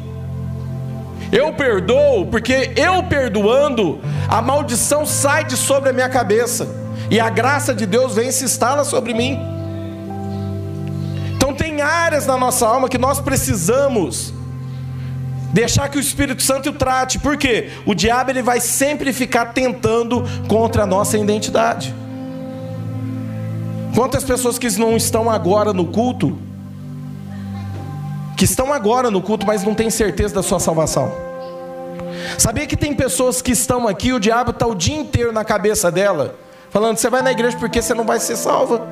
[1.32, 6.68] Eu perdoo porque eu perdoando, a maldição sai de sobre a minha cabeça.
[7.10, 9.38] E a graça de Deus vem e se instala sobre mim.
[11.36, 14.32] Então tem áreas na nossa alma que nós precisamos
[15.52, 17.18] Deixar que o Espírito Santo trate.
[17.18, 17.70] Por quê?
[17.84, 21.94] O diabo ele vai sempre ficar tentando contra a nossa identidade.
[23.94, 26.38] Quantas pessoas que não estão agora no culto,
[28.40, 31.12] que estão agora no culto, mas não têm certeza da sua salvação?
[32.38, 35.92] Sabia que tem pessoas que estão aqui, o diabo está o dia inteiro na cabeça
[35.92, 36.37] dela,
[36.70, 38.88] falando: você vai na igreja porque você não vai ser salva.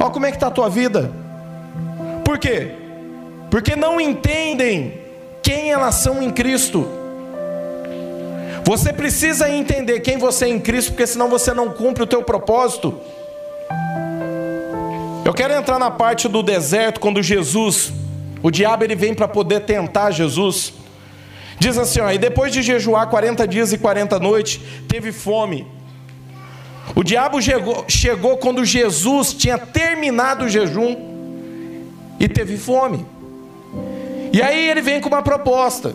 [0.00, 1.12] Olha como é que está a tua vida.
[2.24, 2.72] Por quê?
[3.50, 4.98] Porque não entendem
[5.42, 6.88] quem elas são em Cristo.
[8.64, 12.22] Você precisa entender quem você é em Cristo, porque senão você não cumpre o teu
[12.22, 12.98] propósito.
[15.22, 17.92] Eu quero entrar na parte do deserto quando Jesus,
[18.42, 20.72] o diabo ele vem para poder tentar Jesus.
[21.58, 25.66] Diz assim, ó, e depois de jejuar 40 dias e 40 noites, teve fome.
[26.94, 30.96] O diabo chegou, chegou quando Jesus tinha terminado o jejum
[32.18, 33.06] e teve fome.
[34.32, 35.94] E aí ele vem com uma proposta.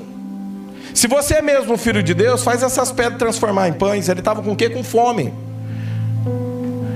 [0.93, 4.07] Se você é mesmo filho de Deus, faz essas pedras transformar em pães.
[4.07, 4.69] Ele estava com o quê?
[4.69, 5.33] Com fome.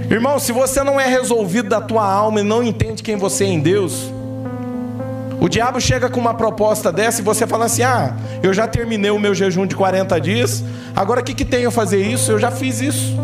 [0.10, 3.48] Irmão, se você não é resolvido da tua alma e não entende quem você é
[3.48, 4.12] em Deus,
[5.40, 9.12] o diabo chega com uma proposta dessa e você fala assim: Ah, eu já terminei
[9.12, 10.64] o meu jejum de 40 dias,
[10.96, 12.32] agora o que, que tem eu fazer isso?
[12.32, 13.18] Eu já fiz isso.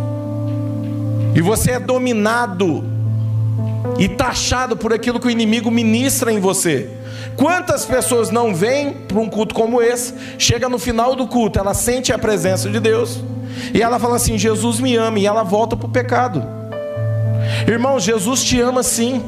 [1.36, 2.84] E você é dominado
[4.00, 6.90] e taxado por aquilo que o inimigo ministra em você.
[7.36, 11.74] Quantas pessoas não vêm para um culto como esse, chega no final do culto, ela
[11.74, 13.22] sente a presença de Deus
[13.74, 16.44] e ela fala assim: Jesus me ama, e ela volta para o pecado.
[17.68, 19.24] Irmão, Jesus te ama sim,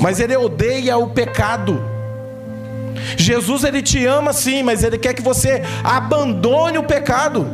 [0.00, 1.93] mas ele odeia o pecado.
[3.16, 7.46] Jesus ele te ama sim, mas ele quer que você abandone o pecado.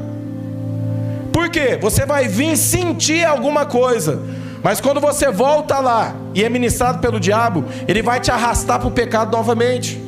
[1.32, 1.78] Por quê?
[1.80, 4.20] Você vai vir sentir alguma coisa,
[4.62, 8.88] mas quando você volta lá e é ministrado pelo diabo, ele vai te arrastar para
[8.88, 10.00] o pecado novamente.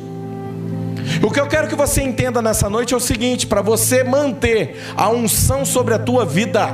[1.21, 4.81] O que eu quero que você entenda nessa noite é o seguinte: para você manter
[4.95, 6.69] a unção sobre a tua vida,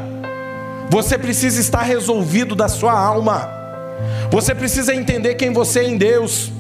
[0.90, 3.50] você precisa estar resolvido da sua alma,
[4.32, 6.52] você precisa entender quem você é em Deus.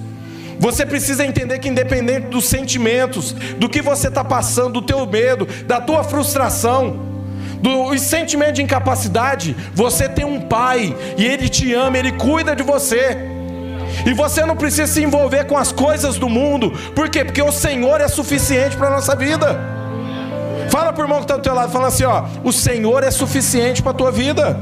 [0.59, 5.47] Você precisa entender que, independente dos sentimentos, do que você está passando, do teu medo,
[5.65, 7.07] da tua frustração,
[7.61, 12.63] do sentimento de incapacidade, você tem um pai e ele te ama, ele cuida de
[12.63, 13.17] você.
[14.05, 16.71] E você não precisa se envolver com as coisas do mundo.
[16.95, 17.23] Por quê?
[17.23, 19.59] Porque o Senhor é suficiente para a nossa vida.
[20.69, 23.11] Fala para o irmão que está do teu lado, fala assim, ó, o Senhor é
[23.11, 24.59] suficiente para a tua vida.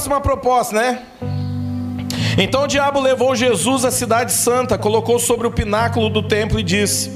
[0.00, 1.02] Próxima proposta, né?
[2.38, 6.62] Então o diabo levou Jesus à cidade santa, colocou sobre o pináculo do templo e
[6.62, 7.10] disse: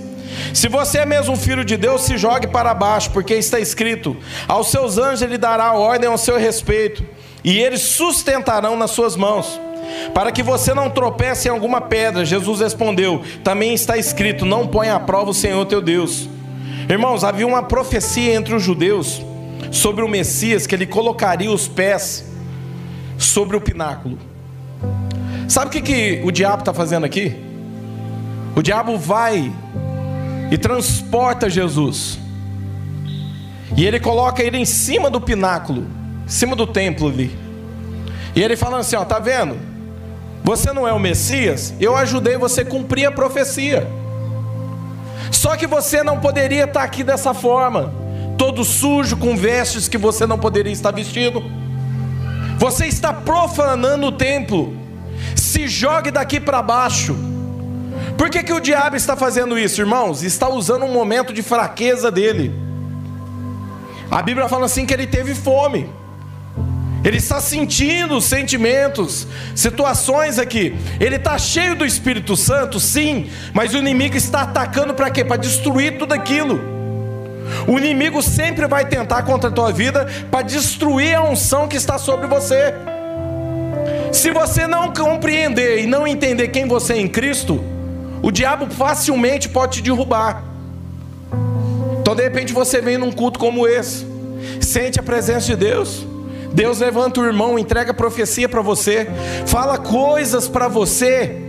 [0.53, 4.15] Se você é mesmo filho de Deus, se jogue para baixo, porque está escrito:
[4.47, 7.03] Aos seus anjos ele dará ordem ao seu respeito,
[7.43, 9.59] e eles sustentarão nas suas mãos,
[10.13, 12.23] para que você não tropece em alguma pedra.
[12.23, 16.29] Jesus respondeu: Também está escrito: Não ponha à prova o Senhor teu Deus.
[16.87, 19.23] Irmãos, havia uma profecia entre os judeus
[19.73, 22.34] sobre o Messias que ele colocaria os pés
[23.19, 24.19] sobre o pináculo.
[25.49, 27.35] Sabe o que, que o diabo está fazendo aqui?
[28.57, 29.53] O diabo vai
[30.51, 32.19] e transporta Jesus.
[33.77, 35.87] E ele coloca ele em cima do pináculo,
[36.25, 37.37] em cima do templo ali.
[38.35, 39.57] E ele falando assim: ó, tá vendo?
[40.43, 43.87] Você não é o Messias, eu ajudei você a cumprir a profecia.
[45.31, 47.93] Só que você não poderia estar aqui dessa forma,
[48.37, 51.43] todo sujo, com vestes que você não poderia estar vestido.
[52.59, 54.77] Você está profanando o templo.
[55.35, 57.17] Se jogue daqui para baixo.
[58.17, 60.23] Por que, que o diabo está fazendo isso, irmãos?
[60.23, 62.55] Está usando um momento de fraqueza dele.
[64.11, 65.91] A Bíblia fala assim que ele teve fome.
[67.05, 70.75] Ele está sentindo sentimentos, situações aqui.
[70.99, 75.23] Ele está cheio do Espírito Santo, sim, mas o inimigo está atacando para quê?
[75.23, 76.74] Para destruir tudo aquilo.
[77.67, 81.99] O inimigo sempre vai tentar contra a tua vida para destruir a unção que está
[81.99, 82.75] sobre você.
[84.13, 87.63] Se você não compreender e não entender quem você é em Cristo,
[88.23, 90.43] o diabo facilmente pode te derrubar.
[92.01, 94.07] Então, de repente, você vem num culto como esse,
[94.61, 96.07] sente a presença de Deus.
[96.53, 99.09] Deus levanta o irmão, entrega profecia para você,
[99.47, 101.44] fala coisas para você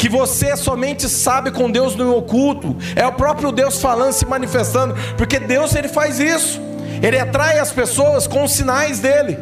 [0.00, 2.74] que você somente sabe com Deus no oculto.
[2.96, 6.58] É o próprio Deus falando, se manifestando, porque Deus ele faz isso.
[7.02, 9.38] Ele atrai as pessoas com os sinais dele.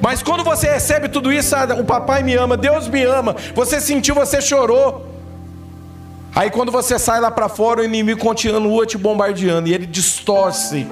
[0.00, 3.80] Mas quando você recebe tudo isso, ah, o papai me ama, Deus me ama, você
[3.80, 5.04] sentiu, você chorou.
[6.32, 10.86] Aí quando você sai lá para fora, o inimigo continua te bombardeando e ele distorce.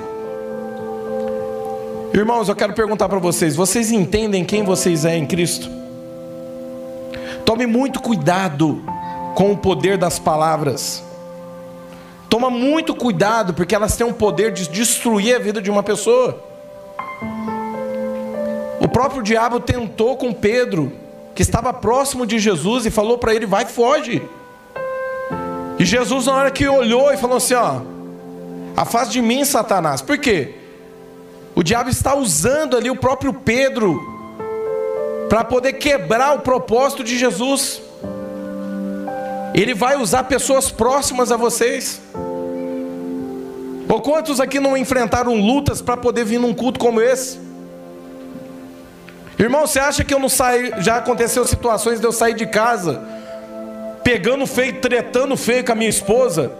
[2.12, 5.83] Irmãos, eu quero perguntar para vocês: vocês entendem quem vocês é em Cristo?
[7.44, 8.83] Tome muito cuidado
[9.35, 11.04] com o poder das palavras.
[12.28, 16.42] Toma muito cuidado, porque elas têm o poder de destruir a vida de uma pessoa.
[18.80, 20.92] O próprio diabo tentou com Pedro,
[21.35, 24.22] que estava próximo de Jesus, e falou para ele: vai, foge.
[25.78, 27.80] E Jesus, na hora que olhou e falou assim: Ó,
[28.76, 30.00] afaste de mim, Satanás.
[30.00, 30.54] Por quê?
[31.54, 34.13] O diabo está usando ali o próprio Pedro
[35.34, 37.82] para poder quebrar o propósito de Jesus.
[39.52, 42.00] Ele vai usar pessoas próximas a vocês.
[43.88, 47.40] Ou quantos aqui não enfrentaram lutas para poder vir num culto como esse?
[49.36, 50.72] Irmão, você acha que eu não saí?
[50.78, 53.02] Já aconteceu situações de eu sair de casa
[54.04, 56.52] pegando feio, tretando feio com a minha esposa,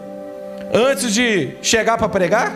[0.73, 2.53] antes de chegar para pregar?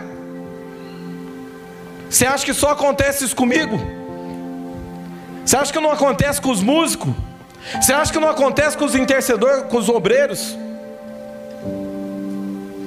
[2.10, 3.99] Você acha que só acontece isso comigo?
[5.50, 7.12] Você acha que não acontece com os músicos?
[7.80, 10.56] Você acha que não acontece com os intercedores, com os obreiros?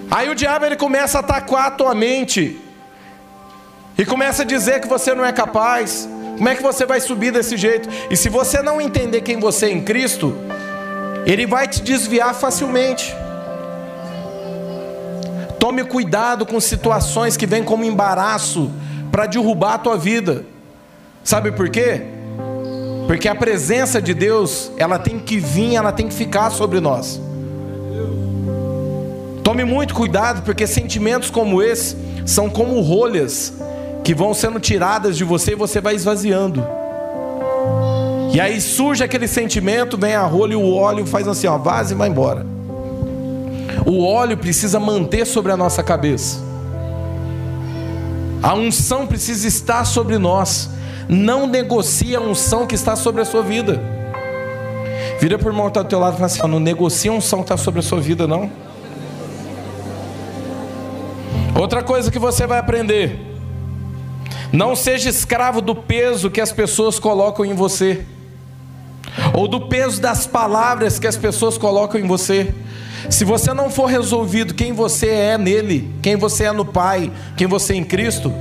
[0.10, 2.58] Aí o diabo ele começa a atacar a tua mente
[3.98, 6.08] e começa a dizer que você não é capaz.
[6.38, 7.90] Como é que você vai subir desse jeito?
[8.10, 10.34] E se você não entender quem você é em Cristo,
[11.26, 13.14] ele vai te desviar facilmente.
[15.60, 18.72] Tome cuidado com situações que vêm como embaraço
[19.12, 20.46] para derrubar a tua vida.
[21.26, 22.13] Sabe por quê?
[23.08, 27.20] Porque a presença de Deus, ela tem que vir, ela tem que ficar sobre nós.
[29.44, 33.54] Tome muito cuidado, porque sentimentos como esse são como rolhas
[34.04, 36.66] que vão sendo tiradas de você e você vai esvaziando.
[38.34, 41.94] E aí surge aquele sentimento, vem a rolha e o óleo faz assim, ó, vaza
[41.94, 42.46] e vai embora.
[43.86, 46.40] O óleo precisa manter sobre a nossa cabeça.
[48.42, 50.70] A unção precisa estar sobre nós.
[51.08, 53.82] Não negocie a unção que está sobre a sua vida.
[55.20, 57.40] Vira por irmão que está do teu lado e fala assim: não negocia a unção
[57.40, 58.52] que está sobre a sua vida, não.
[61.60, 63.20] Outra coisa que você vai aprender:
[64.52, 68.06] não seja escravo do peso que as pessoas colocam em você
[69.34, 72.54] ou do peso das palavras que as pessoas colocam em você.
[73.10, 77.48] Se você não for resolvido quem você é nele, quem você é no Pai, quem
[77.48, 78.34] você é em Cristo,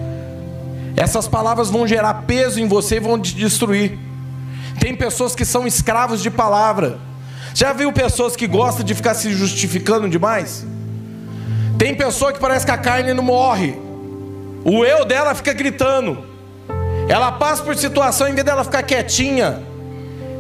[1.03, 3.98] essas palavras vão gerar peso em você e vão te destruir.
[4.78, 6.96] Tem pessoas que são escravos de palavra.
[7.53, 10.64] Já viu pessoas que gostam de ficar se justificando demais?
[11.76, 13.76] Tem pessoa que parece que a carne não morre.
[14.64, 16.24] O eu dela fica gritando.
[17.09, 19.61] Ela passa por situação, em vez dela ficar quietinha,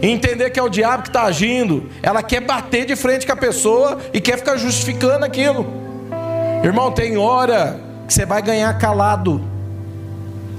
[0.00, 3.36] entender que é o diabo que está agindo, ela quer bater de frente com a
[3.36, 5.66] pessoa e quer ficar justificando aquilo.
[6.62, 9.51] Irmão, tem hora que você vai ganhar calado.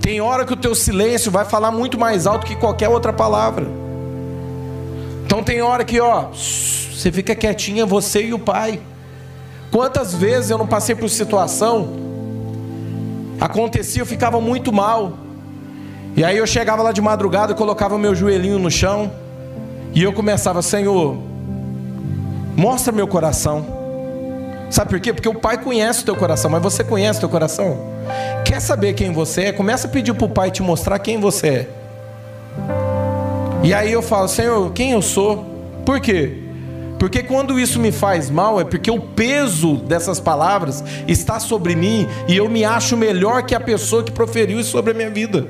[0.04, 3.66] Tem hora que o teu silêncio vai falar muito mais alto que qualquer outra palavra.
[5.26, 8.82] Então tem hora que, ó, você fica quietinha, você e o pai.
[9.72, 11.88] Quantas vezes eu não passei por situação,
[13.40, 15.14] acontecia, eu ficava muito mal.
[16.18, 19.10] E aí eu chegava lá de madrugada, colocava meu joelhinho no chão,
[19.94, 21.18] e eu começava, Senhor,
[22.58, 23.66] mostra meu coração.
[24.70, 25.14] Sabe por quê?
[25.14, 27.93] Porque o pai conhece o teu coração, mas você conhece o teu coração?
[28.46, 29.52] Quer saber quem você é?
[29.52, 31.70] Começa a pedir para o pai te mostrar quem você é.
[33.64, 35.46] E aí eu falo, Senhor, quem eu sou?
[35.86, 36.40] Por quê?
[37.00, 42.08] Porque quando isso me faz mal, é porque o peso dessas palavras está sobre mim
[42.28, 45.48] e eu me acho melhor que a pessoa que proferiu isso sobre a minha vida.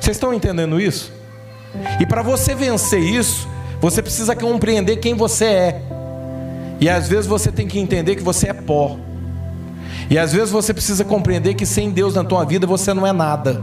[0.00, 1.12] Vocês estão entendendo isso?
[2.00, 3.48] E para você vencer isso,
[3.80, 5.82] você precisa compreender quem você é.
[6.80, 8.96] E às vezes você tem que entender que você é pó.
[10.10, 13.12] E às vezes você precisa compreender que sem Deus na tua vida você não é
[13.12, 13.62] nada.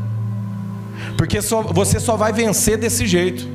[1.17, 3.47] Porque só, você só vai vencer desse jeito.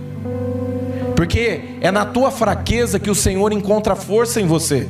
[1.14, 4.88] Porque é na tua fraqueza que o Senhor encontra força em você.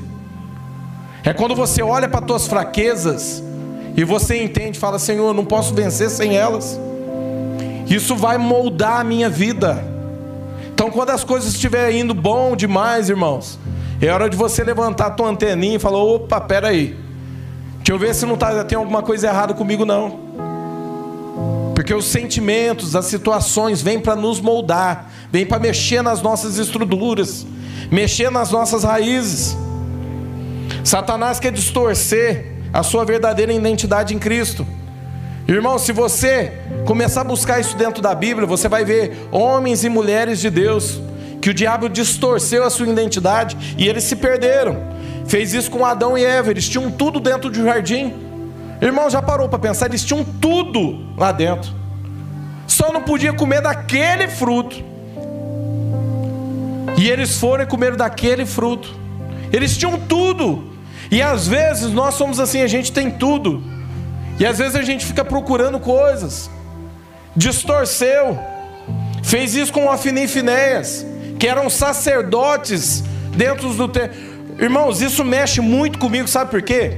[1.25, 3.43] É quando você olha para tuas fraquezas
[3.97, 6.79] e você entende, fala: Senhor, eu não posso vencer sem elas.
[7.89, 9.83] Isso vai moldar a minha vida.
[10.75, 13.59] Então, quando as coisas estiverem indo bom demais, irmãos,
[14.01, 16.97] é hora de você levantar a tua anteninha e falar: opa, peraí,
[17.87, 20.19] deixa eu ver se não tá, tem alguma coisa errada comigo, não.
[21.73, 27.47] Porque os sentimentos, as situações vêm para nos moldar, vêm para mexer nas nossas estruturas,
[27.89, 29.57] mexer nas nossas raízes.
[30.83, 34.67] Satanás quer distorcer a sua verdadeira identidade em Cristo.
[35.47, 39.89] Irmão, se você começar a buscar isso dentro da Bíblia, você vai ver homens e
[39.89, 41.01] mulheres de Deus
[41.41, 44.96] que o diabo distorceu a sua identidade e eles se perderam.
[45.29, 48.15] Fez isso com Adão e Eva, eles tinham tudo dentro do jardim.
[48.81, 49.87] Irmão, já parou para pensar?
[49.87, 51.73] Eles tinham tudo lá dentro.
[52.67, 54.85] Só não podia comer daquele fruto.
[56.99, 58.95] E eles foram e comeram daquele fruto.
[59.53, 60.73] Eles tinham tudo.
[61.11, 63.63] E às vezes nós somos assim, a gente tem tudo.
[64.39, 66.51] E às vezes a gente fica procurando coisas.
[67.35, 68.39] Distorceu.
[69.23, 71.05] Fez isso com Afini e Finéias,
[71.39, 73.03] que eram sacerdotes
[73.37, 74.17] dentro do templo.
[74.59, 76.97] Irmãos, isso mexe muito comigo, sabe por quê?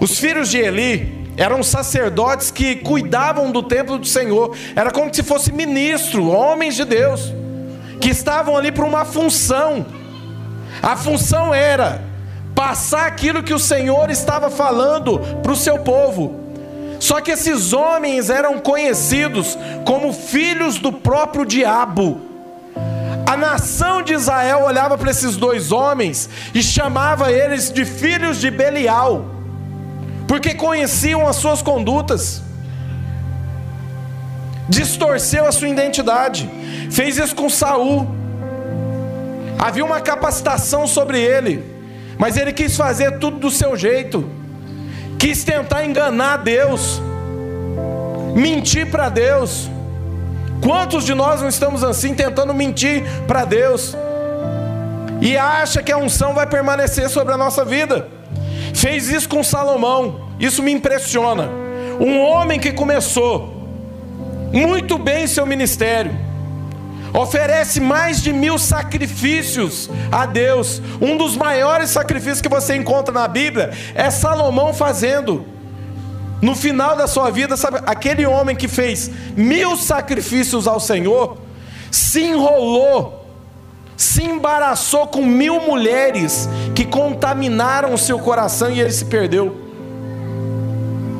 [0.00, 5.22] Os filhos de Eli eram sacerdotes que cuidavam do templo do Senhor, era como se
[5.22, 7.32] fosse ministro, homens de Deus,
[8.00, 9.84] que estavam ali para uma função.
[10.82, 12.02] A função era
[12.54, 16.46] passar aquilo que o Senhor estava falando para o seu povo.
[16.98, 22.20] Só que esses homens eram conhecidos como filhos do próprio diabo.
[23.26, 28.50] A nação de Israel olhava para esses dois homens e chamava eles de filhos de
[28.50, 29.36] Belial
[30.26, 32.42] porque conheciam as suas condutas,
[34.68, 36.48] distorceu a sua identidade,
[36.90, 38.08] fez isso com Saul.
[39.58, 41.64] Havia uma capacitação sobre ele,
[42.18, 44.28] mas ele quis fazer tudo do seu jeito,
[45.18, 47.00] quis tentar enganar Deus,
[48.34, 49.70] mentir para Deus.
[50.62, 53.94] Quantos de nós não estamos assim, tentando mentir para Deus,
[55.20, 58.08] e acha que a unção vai permanecer sobre a nossa vida?
[58.74, 60.28] Fez isso com Salomão.
[60.38, 61.48] Isso me impressiona.
[61.98, 63.56] Um homem que começou
[64.52, 66.14] muito bem seu ministério,
[67.12, 70.82] oferece mais de mil sacrifícios a Deus.
[71.00, 75.46] Um dos maiores sacrifícios que você encontra na Bíblia é Salomão fazendo.
[76.40, 81.38] No final da sua vida, sabe, aquele homem que fez mil sacrifícios ao Senhor,
[81.90, 83.26] se enrolou
[83.96, 89.56] se embaraçou com mil mulheres que contaminaram o seu coração e ele se perdeu.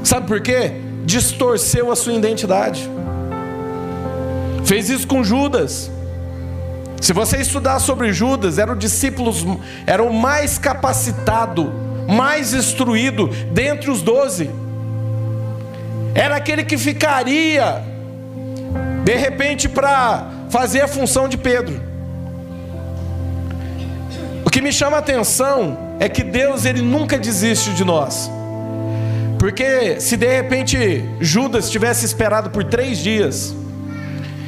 [0.05, 0.73] Sabe por quê?
[1.05, 2.89] Distorceu a sua identidade.
[4.65, 5.91] Fez isso com Judas.
[7.01, 9.33] Se você estudar sobre Judas, era o discípulo,
[9.87, 11.73] era o mais capacitado,
[12.09, 14.51] mais instruído dentre os doze.
[16.17, 17.83] Era aquele que ficaria,
[19.05, 21.87] de repente, para fazer a função de Pedro
[24.57, 28.31] que me chama a atenção é que Deus ele nunca desiste de nós.
[29.39, 33.55] Porque se de repente Judas tivesse esperado por três dias,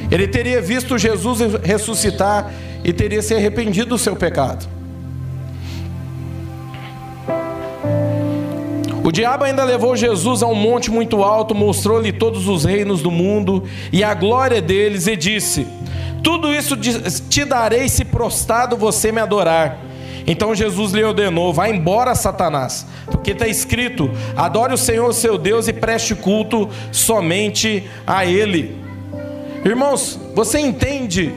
[0.09, 2.51] ele teria visto Jesus ressuscitar
[2.83, 4.67] e teria se arrependido do seu pecado.
[9.09, 13.09] O diabo ainda levou Jesus a um monte muito alto, mostrou-lhe todos os reinos do
[13.09, 15.65] mundo e a glória deles, e disse:
[16.23, 19.79] Tudo isso te darei se prostrado você me adorar.
[20.27, 25.67] Então Jesus lhe ordenou: Vá embora, Satanás, porque está escrito: Adore o Senhor seu Deus
[25.67, 28.77] e preste culto somente a Ele.
[29.65, 31.33] Irmãos, você entende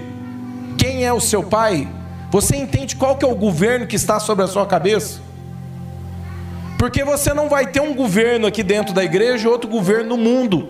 [0.76, 1.88] quem é o seu pai,
[2.30, 5.31] você entende qual que é o governo que está sobre a sua cabeça?
[6.82, 10.16] Porque você não vai ter um governo aqui dentro da igreja e outro governo no
[10.16, 10.68] mundo.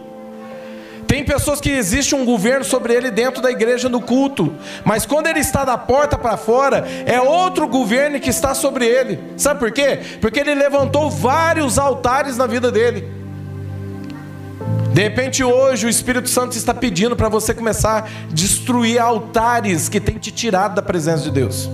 [1.07, 4.55] Tem pessoas que existe um governo sobre ele dentro da igreja no culto,
[4.85, 9.19] mas quando ele está da porta para fora, é outro governo que está sobre ele.
[9.39, 10.01] Sabe por quê?
[10.21, 13.11] Porque ele levantou vários altares na vida dele.
[14.93, 19.99] De repente hoje o Espírito Santo está pedindo para você começar a destruir altares que
[19.99, 21.71] tem te tirado da presença de Deus.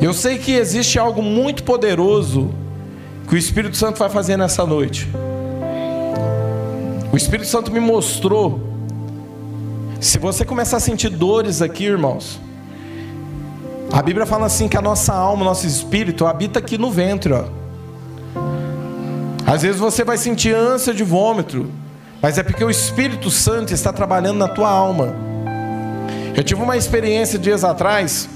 [0.00, 2.50] Eu sei que existe algo muito poderoso
[3.26, 5.08] que o Espírito Santo vai fazer nessa noite.
[7.12, 8.60] O Espírito Santo me mostrou.
[10.00, 12.38] Se você começar a sentir dores aqui, irmãos,
[13.90, 17.44] a Bíblia fala assim que a nossa alma, nosso espírito habita aqui no ventre, ó.
[19.46, 21.70] Às vezes você vai sentir ânsia de vômito,
[22.20, 25.14] mas é porque o Espírito Santo está trabalhando na tua alma.
[26.36, 28.28] Eu tive uma experiência dias atrás,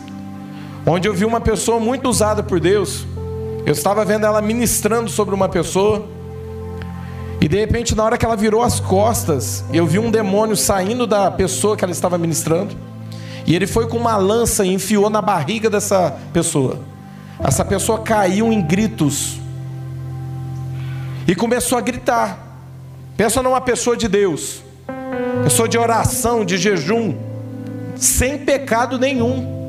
[0.86, 3.06] onde eu vi uma pessoa muito usada por Deus.
[3.66, 6.06] Eu estava vendo ela ministrando sobre uma pessoa.
[7.40, 11.06] E de repente, na hora que ela virou as costas, eu vi um demônio saindo
[11.06, 12.74] da pessoa que ela estava ministrando.
[13.46, 16.78] E ele foi com uma lança e enfiou na barriga dessa pessoa.
[17.38, 19.38] Essa pessoa caiu em gritos.
[21.26, 22.38] E começou a gritar.
[23.16, 24.62] Pensa numa pessoa de Deus.
[25.44, 27.14] Pessoa de oração, de jejum.
[27.96, 29.59] Sem pecado nenhum.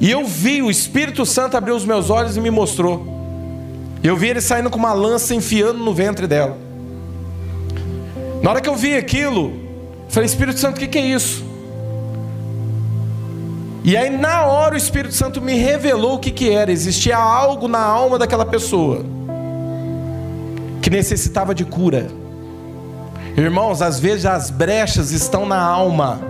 [0.00, 3.18] E eu vi o Espírito Santo abrir os meus olhos e me mostrou.
[4.02, 6.56] Eu vi ele saindo com uma lança enfiando no ventre dela.
[8.42, 9.52] Na hora que eu vi aquilo,
[10.08, 11.44] falei: Espírito Santo, o que, que é isso?
[13.82, 16.70] E aí, na hora, o Espírito Santo me revelou o que, que era.
[16.70, 19.04] Existia algo na alma daquela pessoa
[20.82, 22.08] que necessitava de cura.
[23.36, 26.20] Irmãos, às vezes as brechas estão na alma.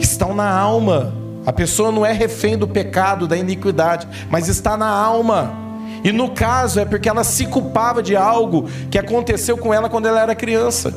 [0.00, 1.12] Estão na alma.
[1.46, 5.54] A pessoa não é refém do pecado, da iniquidade, mas está na alma.
[6.02, 10.06] E no caso é porque ela se culpava de algo que aconteceu com ela quando
[10.06, 10.92] ela era criança.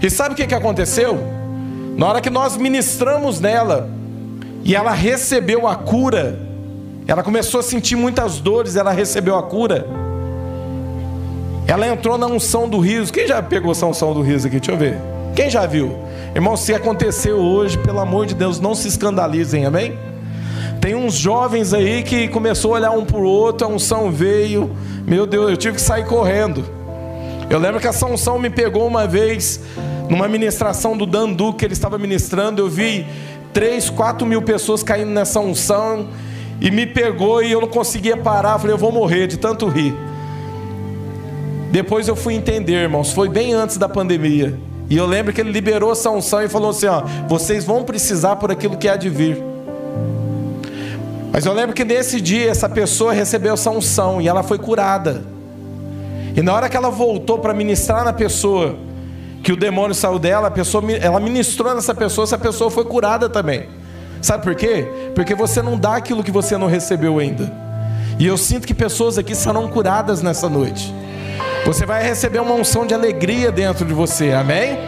[0.00, 1.18] E sabe o que, que aconteceu?
[1.96, 3.90] Na hora que nós ministramos nela
[4.64, 6.38] e ela recebeu a cura,
[7.06, 9.86] ela começou a sentir muitas dores, ela recebeu a cura.
[11.66, 13.12] Ela entrou na unção do riso.
[13.12, 14.58] Quem já pegou essa unção do riso aqui?
[14.58, 15.11] Deixa eu ver.
[15.34, 15.96] Quem já viu?
[16.34, 19.98] Irmão, se aconteceu hoje, pelo amor de Deus, não se escandalizem, amém?
[20.80, 24.70] Tem uns jovens aí que começou a olhar um para o outro, a unção veio.
[25.06, 26.64] Meu Deus, eu tive que sair correndo.
[27.48, 29.60] Eu lembro que essa unção me pegou uma vez
[30.08, 32.60] numa ministração do Dandu que ele estava ministrando.
[32.60, 33.06] Eu vi
[33.52, 36.08] três, quatro mil pessoas caindo nessa unção
[36.60, 38.58] e me pegou e eu não conseguia parar.
[38.58, 39.94] falei, eu vou morrer de tanto rir.
[41.70, 44.71] Depois eu fui entender, irmãos, foi bem antes da pandemia.
[44.88, 48.36] E eu lembro que ele liberou essa unção e falou assim: ó, vocês vão precisar
[48.36, 49.42] por aquilo que há de vir.
[51.32, 55.22] Mas eu lembro que nesse dia essa pessoa recebeu essa unção e ela foi curada.
[56.36, 58.76] E na hora que ela voltou para ministrar na pessoa,
[59.42, 63.28] que o demônio saiu dela, a pessoa, ela ministrou nessa pessoa, essa pessoa foi curada
[63.28, 63.68] também.
[64.20, 64.86] Sabe por quê?
[65.14, 67.52] Porque você não dá aquilo que você não recebeu ainda.
[68.18, 70.94] E eu sinto que pessoas aqui serão curadas nessa noite.
[71.64, 74.78] Você vai receber uma unção de alegria dentro de você, amém?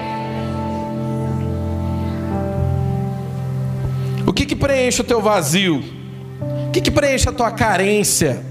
[4.26, 5.94] O que, que preenche o teu vazio?
[6.74, 8.44] que, que preenche a tua carência?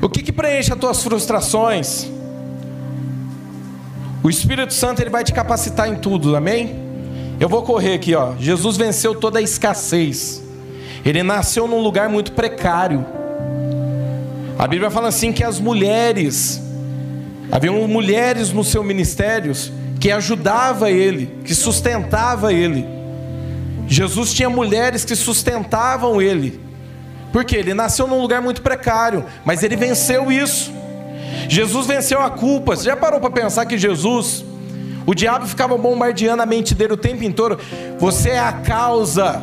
[0.00, 2.10] O que, que preenche as tuas frustrações?
[4.22, 6.74] O Espírito Santo ele vai te capacitar em tudo, amém?
[7.38, 8.34] Eu vou correr aqui, ó.
[8.38, 10.42] Jesus venceu toda a escassez.
[11.04, 13.04] Ele nasceu num lugar muito precário.
[14.58, 16.62] A Bíblia fala assim que as mulheres,
[17.50, 19.52] haviam mulheres no seu ministério
[19.98, 22.86] que ajudava ele, que sustentava ele.
[23.86, 26.60] Jesus tinha mulheres que sustentavam ele.
[27.32, 30.72] Porque ele nasceu num lugar muito precário, mas ele venceu isso.
[31.48, 32.76] Jesus venceu a culpa.
[32.76, 34.44] Você já parou para pensar que Jesus,
[35.06, 37.58] o diabo ficava bombardeando a mente dele o tempo inteiro?
[37.98, 39.42] Você é a causa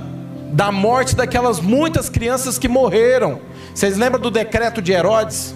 [0.52, 3.42] da morte daquelas muitas crianças que morreram.
[3.74, 5.54] Vocês lembram do decreto de Herodes?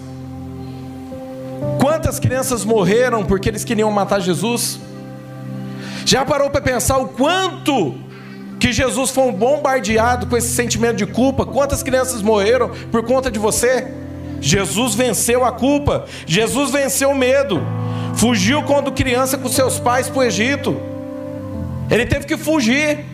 [1.80, 4.80] Quantas crianças morreram porque eles queriam matar Jesus?
[6.04, 7.94] Já parou para pensar o quanto
[8.58, 11.46] que Jesus foi bombardeado com esse sentimento de culpa.
[11.46, 13.88] Quantas crianças morreram por conta de você?
[14.40, 17.60] Jesus venceu a culpa, Jesus venceu o medo,
[18.14, 20.76] fugiu quando criança com seus pais para o Egito.
[21.90, 23.04] Ele teve que fugir.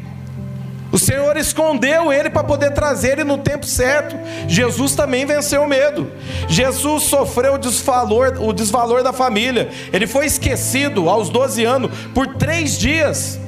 [0.93, 4.16] O Senhor escondeu ele para poder trazer ele no tempo certo.
[4.47, 6.11] Jesus também venceu o medo.
[6.49, 9.68] Jesus sofreu o desvalor, o desvalor da família.
[9.93, 13.39] Ele foi esquecido aos 12 anos por três dias.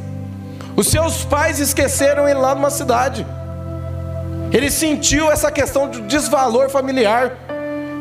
[0.77, 3.27] Os seus pais esqueceram ele lá numa cidade.
[4.53, 7.37] Ele sentiu essa questão de desvalor familiar.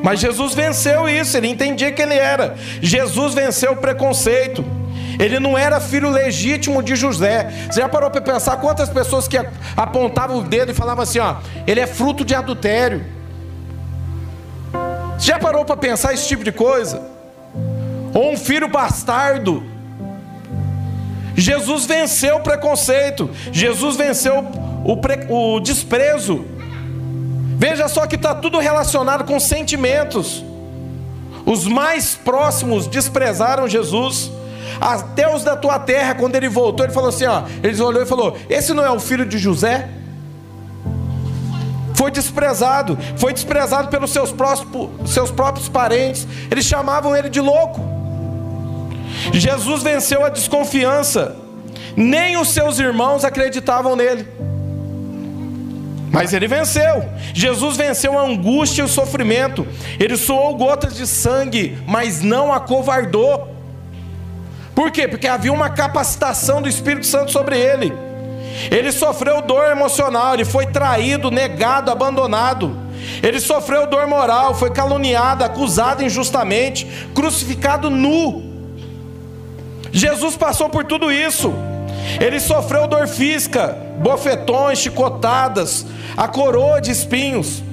[0.03, 2.55] Mas Jesus venceu isso, ele entendia que ele era.
[2.81, 4.63] Jesus venceu o preconceito.
[5.19, 7.67] Ele não era filho legítimo de José.
[7.69, 9.37] Você já parou para pensar quantas pessoas que
[9.75, 13.05] apontavam o dedo e falavam assim: ó, ele é fruto de adultério.
[15.17, 17.01] Você já parou para pensar esse tipo de coisa?
[18.13, 19.63] Ou um filho bastardo.
[21.35, 24.43] Jesus venceu o preconceito, Jesus venceu
[24.83, 25.27] o, pre...
[25.29, 26.45] o desprezo.
[27.57, 30.43] Veja só que está tudo relacionado com sentimentos.
[31.45, 34.31] Os mais próximos desprezaram Jesus.
[34.79, 38.05] Até os da tua terra, quando ele voltou, ele falou assim: ó, eles olhou e
[38.05, 39.89] falou: Esse não é o filho de José?
[41.95, 44.33] Foi desprezado, foi desprezado pelos seus,
[45.07, 46.27] seus próprios parentes.
[46.51, 47.81] Eles chamavam ele de louco.
[49.33, 51.35] Jesus venceu a desconfiança.
[51.95, 54.27] Nem os seus irmãos acreditavam nele.
[56.11, 57.03] Mas ele venceu.
[57.33, 59.67] Jesus venceu a angústia e o sofrimento.
[59.99, 63.56] Ele suou gotas de sangue, mas não acovardou.
[64.77, 65.07] Por quê?
[65.07, 67.91] Porque havia uma capacitação do Espírito Santo sobre ele.
[68.69, 72.77] Ele sofreu dor emocional, ele foi traído, negado, abandonado.
[73.23, 78.67] Ele sofreu dor moral, foi caluniado, acusado injustamente, crucificado nu.
[79.91, 81.51] Jesus passou por tudo isso.
[82.21, 87.63] Ele sofreu dor física, bofetões, chicotadas, a coroa de espinhos.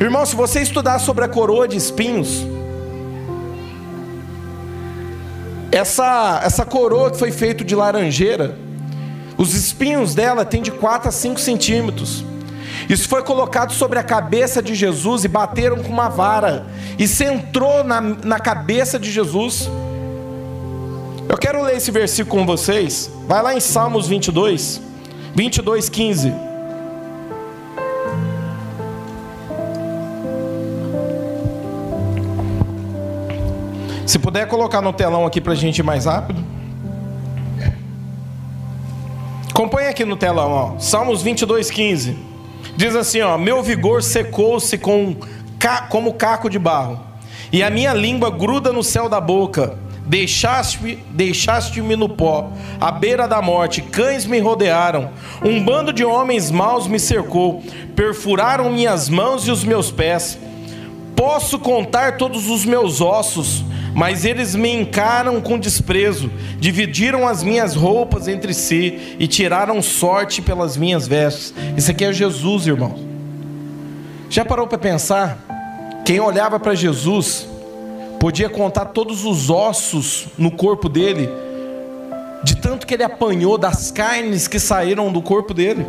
[0.00, 2.44] Irmão, se você estudar sobre a coroa de espinhos,
[5.70, 8.56] Essa, essa coroa que foi feita de laranjeira,
[9.36, 12.24] os espinhos dela têm de 4 a 5 centímetros.
[12.88, 16.66] Isso foi colocado sobre a cabeça de Jesus e bateram com uma vara.
[16.98, 19.68] E centrou na, na cabeça de Jesus.
[21.28, 23.10] Eu quero ler esse versículo com vocês.
[23.26, 24.80] Vai lá em Salmos 22,
[25.34, 26.45] 22, 15.
[34.26, 36.44] Puder colocar no telão aqui para a gente ir mais rápido.
[39.48, 40.78] Acompanhe aqui no telão, ó.
[40.80, 42.18] Salmos 22, 15.
[42.76, 45.14] Diz assim, ó: Meu vigor secou-se com,
[45.90, 46.98] como caco de barro,
[47.52, 49.78] e a minha língua gruda no céu da boca.
[50.04, 52.50] Deixaste-me deixaste no pó,
[52.80, 55.10] à beira da morte, cães me rodearam,
[55.44, 57.62] um bando de homens maus me cercou,
[57.94, 60.36] perfuraram minhas mãos e os meus pés.
[61.14, 63.64] Posso contar todos os meus ossos,
[63.96, 66.30] mas eles me encaram com desprezo,
[66.60, 71.54] dividiram as minhas roupas entre si e tiraram sorte pelas minhas vestes.
[71.78, 72.94] Isso aqui é Jesus, irmão.
[74.28, 75.38] Já parou para pensar?
[76.04, 77.48] Quem olhava para Jesus
[78.20, 81.30] podia contar todos os ossos no corpo dele,
[82.44, 85.86] de tanto que ele apanhou das carnes que saíram do corpo dele.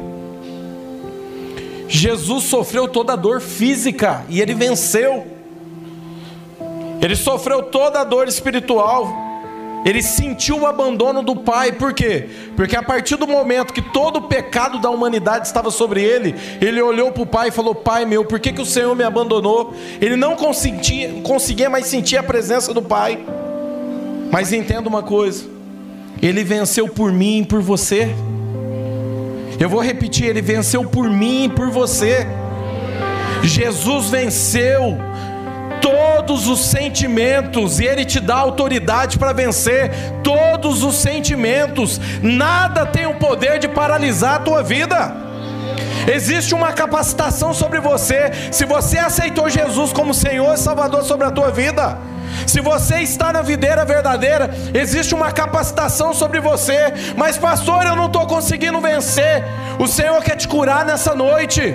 [1.89, 5.36] Jesus sofreu toda a dor física e ele venceu.
[7.01, 9.27] Ele sofreu toda a dor espiritual.
[9.85, 12.27] Ele sentiu o abandono do Pai, por quê?
[12.55, 16.81] Porque a partir do momento que todo o pecado da humanidade estava sobre ele, ele
[16.81, 19.73] olhou para o Pai e falou: Pai meu, por que, que o Senhor me abandonou?
[20.01, 23.19] Ele não conseguia, conseguia mais sentir a presença do Pai.
[24.31, 25.45] Mas entenda uma coisa:
[26.21, 28.13] Ele venceu por mim e por você.
[29.59, 32.27] Eu vou repetir: Ele venceu por mim e por você.
[33.43, 34.97] Jesus venceu
[36.27, 39.89] todos os sentimentos, e Ele te dá autoridade para vencer
[40.21, 42.01] todos os sentimentos.
[42.21, 45.15] Nada tem o poder de paralisar a tua vida.
[46.13, 48.31] Existe uma capacitação sobre você.
[48.51, 51.97] Se você aceitou Jesus como Senhor e Salvador sobre a tua vida,
[52.45, 56.93] se você está na videira verdadeira, existe uma capacitação sobre você.
[57.15, 59.45] Mas, pastor, eu não estou conseguindo vencer.
[59.79, 61.73] O Senhor quer te curar nessa noite.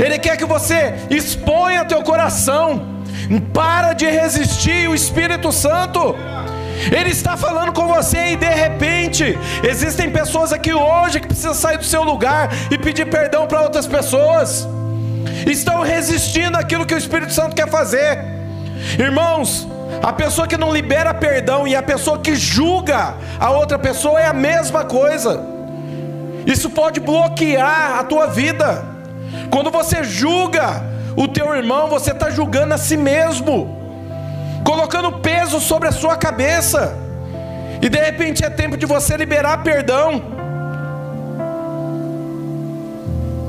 [0.00, 2.93] Ele quer que você exponha teu coração
[3.52, 6.14] para de resistir o Espírito Santo.
[6.92, 11.78] Ele está falando com você e de repente existem pessoas aqui hoje que precisam sair
[11.78, 14.68] do seu lugar e pedir perdão para outras pessoas.
[15.46, 18.18] Estão resistindo àquilo que o Espírito Santo quer fazer.
[18.98, 19.66] Irmãos,
[20.02, 24.26] a pessoa que não libera perdão e a pessoa que julga a outra pessoa é
[24.26, 25.42] a mesma coisa.
[26.46, 28.84] Isso pode bloquear a tua vida.
[29.50, 30.82] Quando você julga
[31.16, 33.78] o teu irmão, você está julgando a si mesmo,
[34.64, 36.96] colocando peso sobre a sua cabeça,
[37.80, 40.22] e de repente é tempo de você liberar perdão.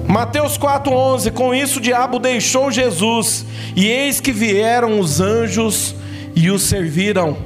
[0.08, 3.46] Mateus 4,11: Com isso o diabo deixou Jesus,
[3.76, 5.96] e eis que vieram os anjos
[6.36, 7.38] e o serviram.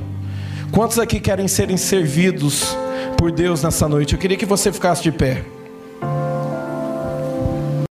[0.72, 2.78] Quantos aqui querem serem servidos
[3.18, 4.14] por Deus nessa noite?
[4.14, 5.44] Eu queria que você ficasse de pé.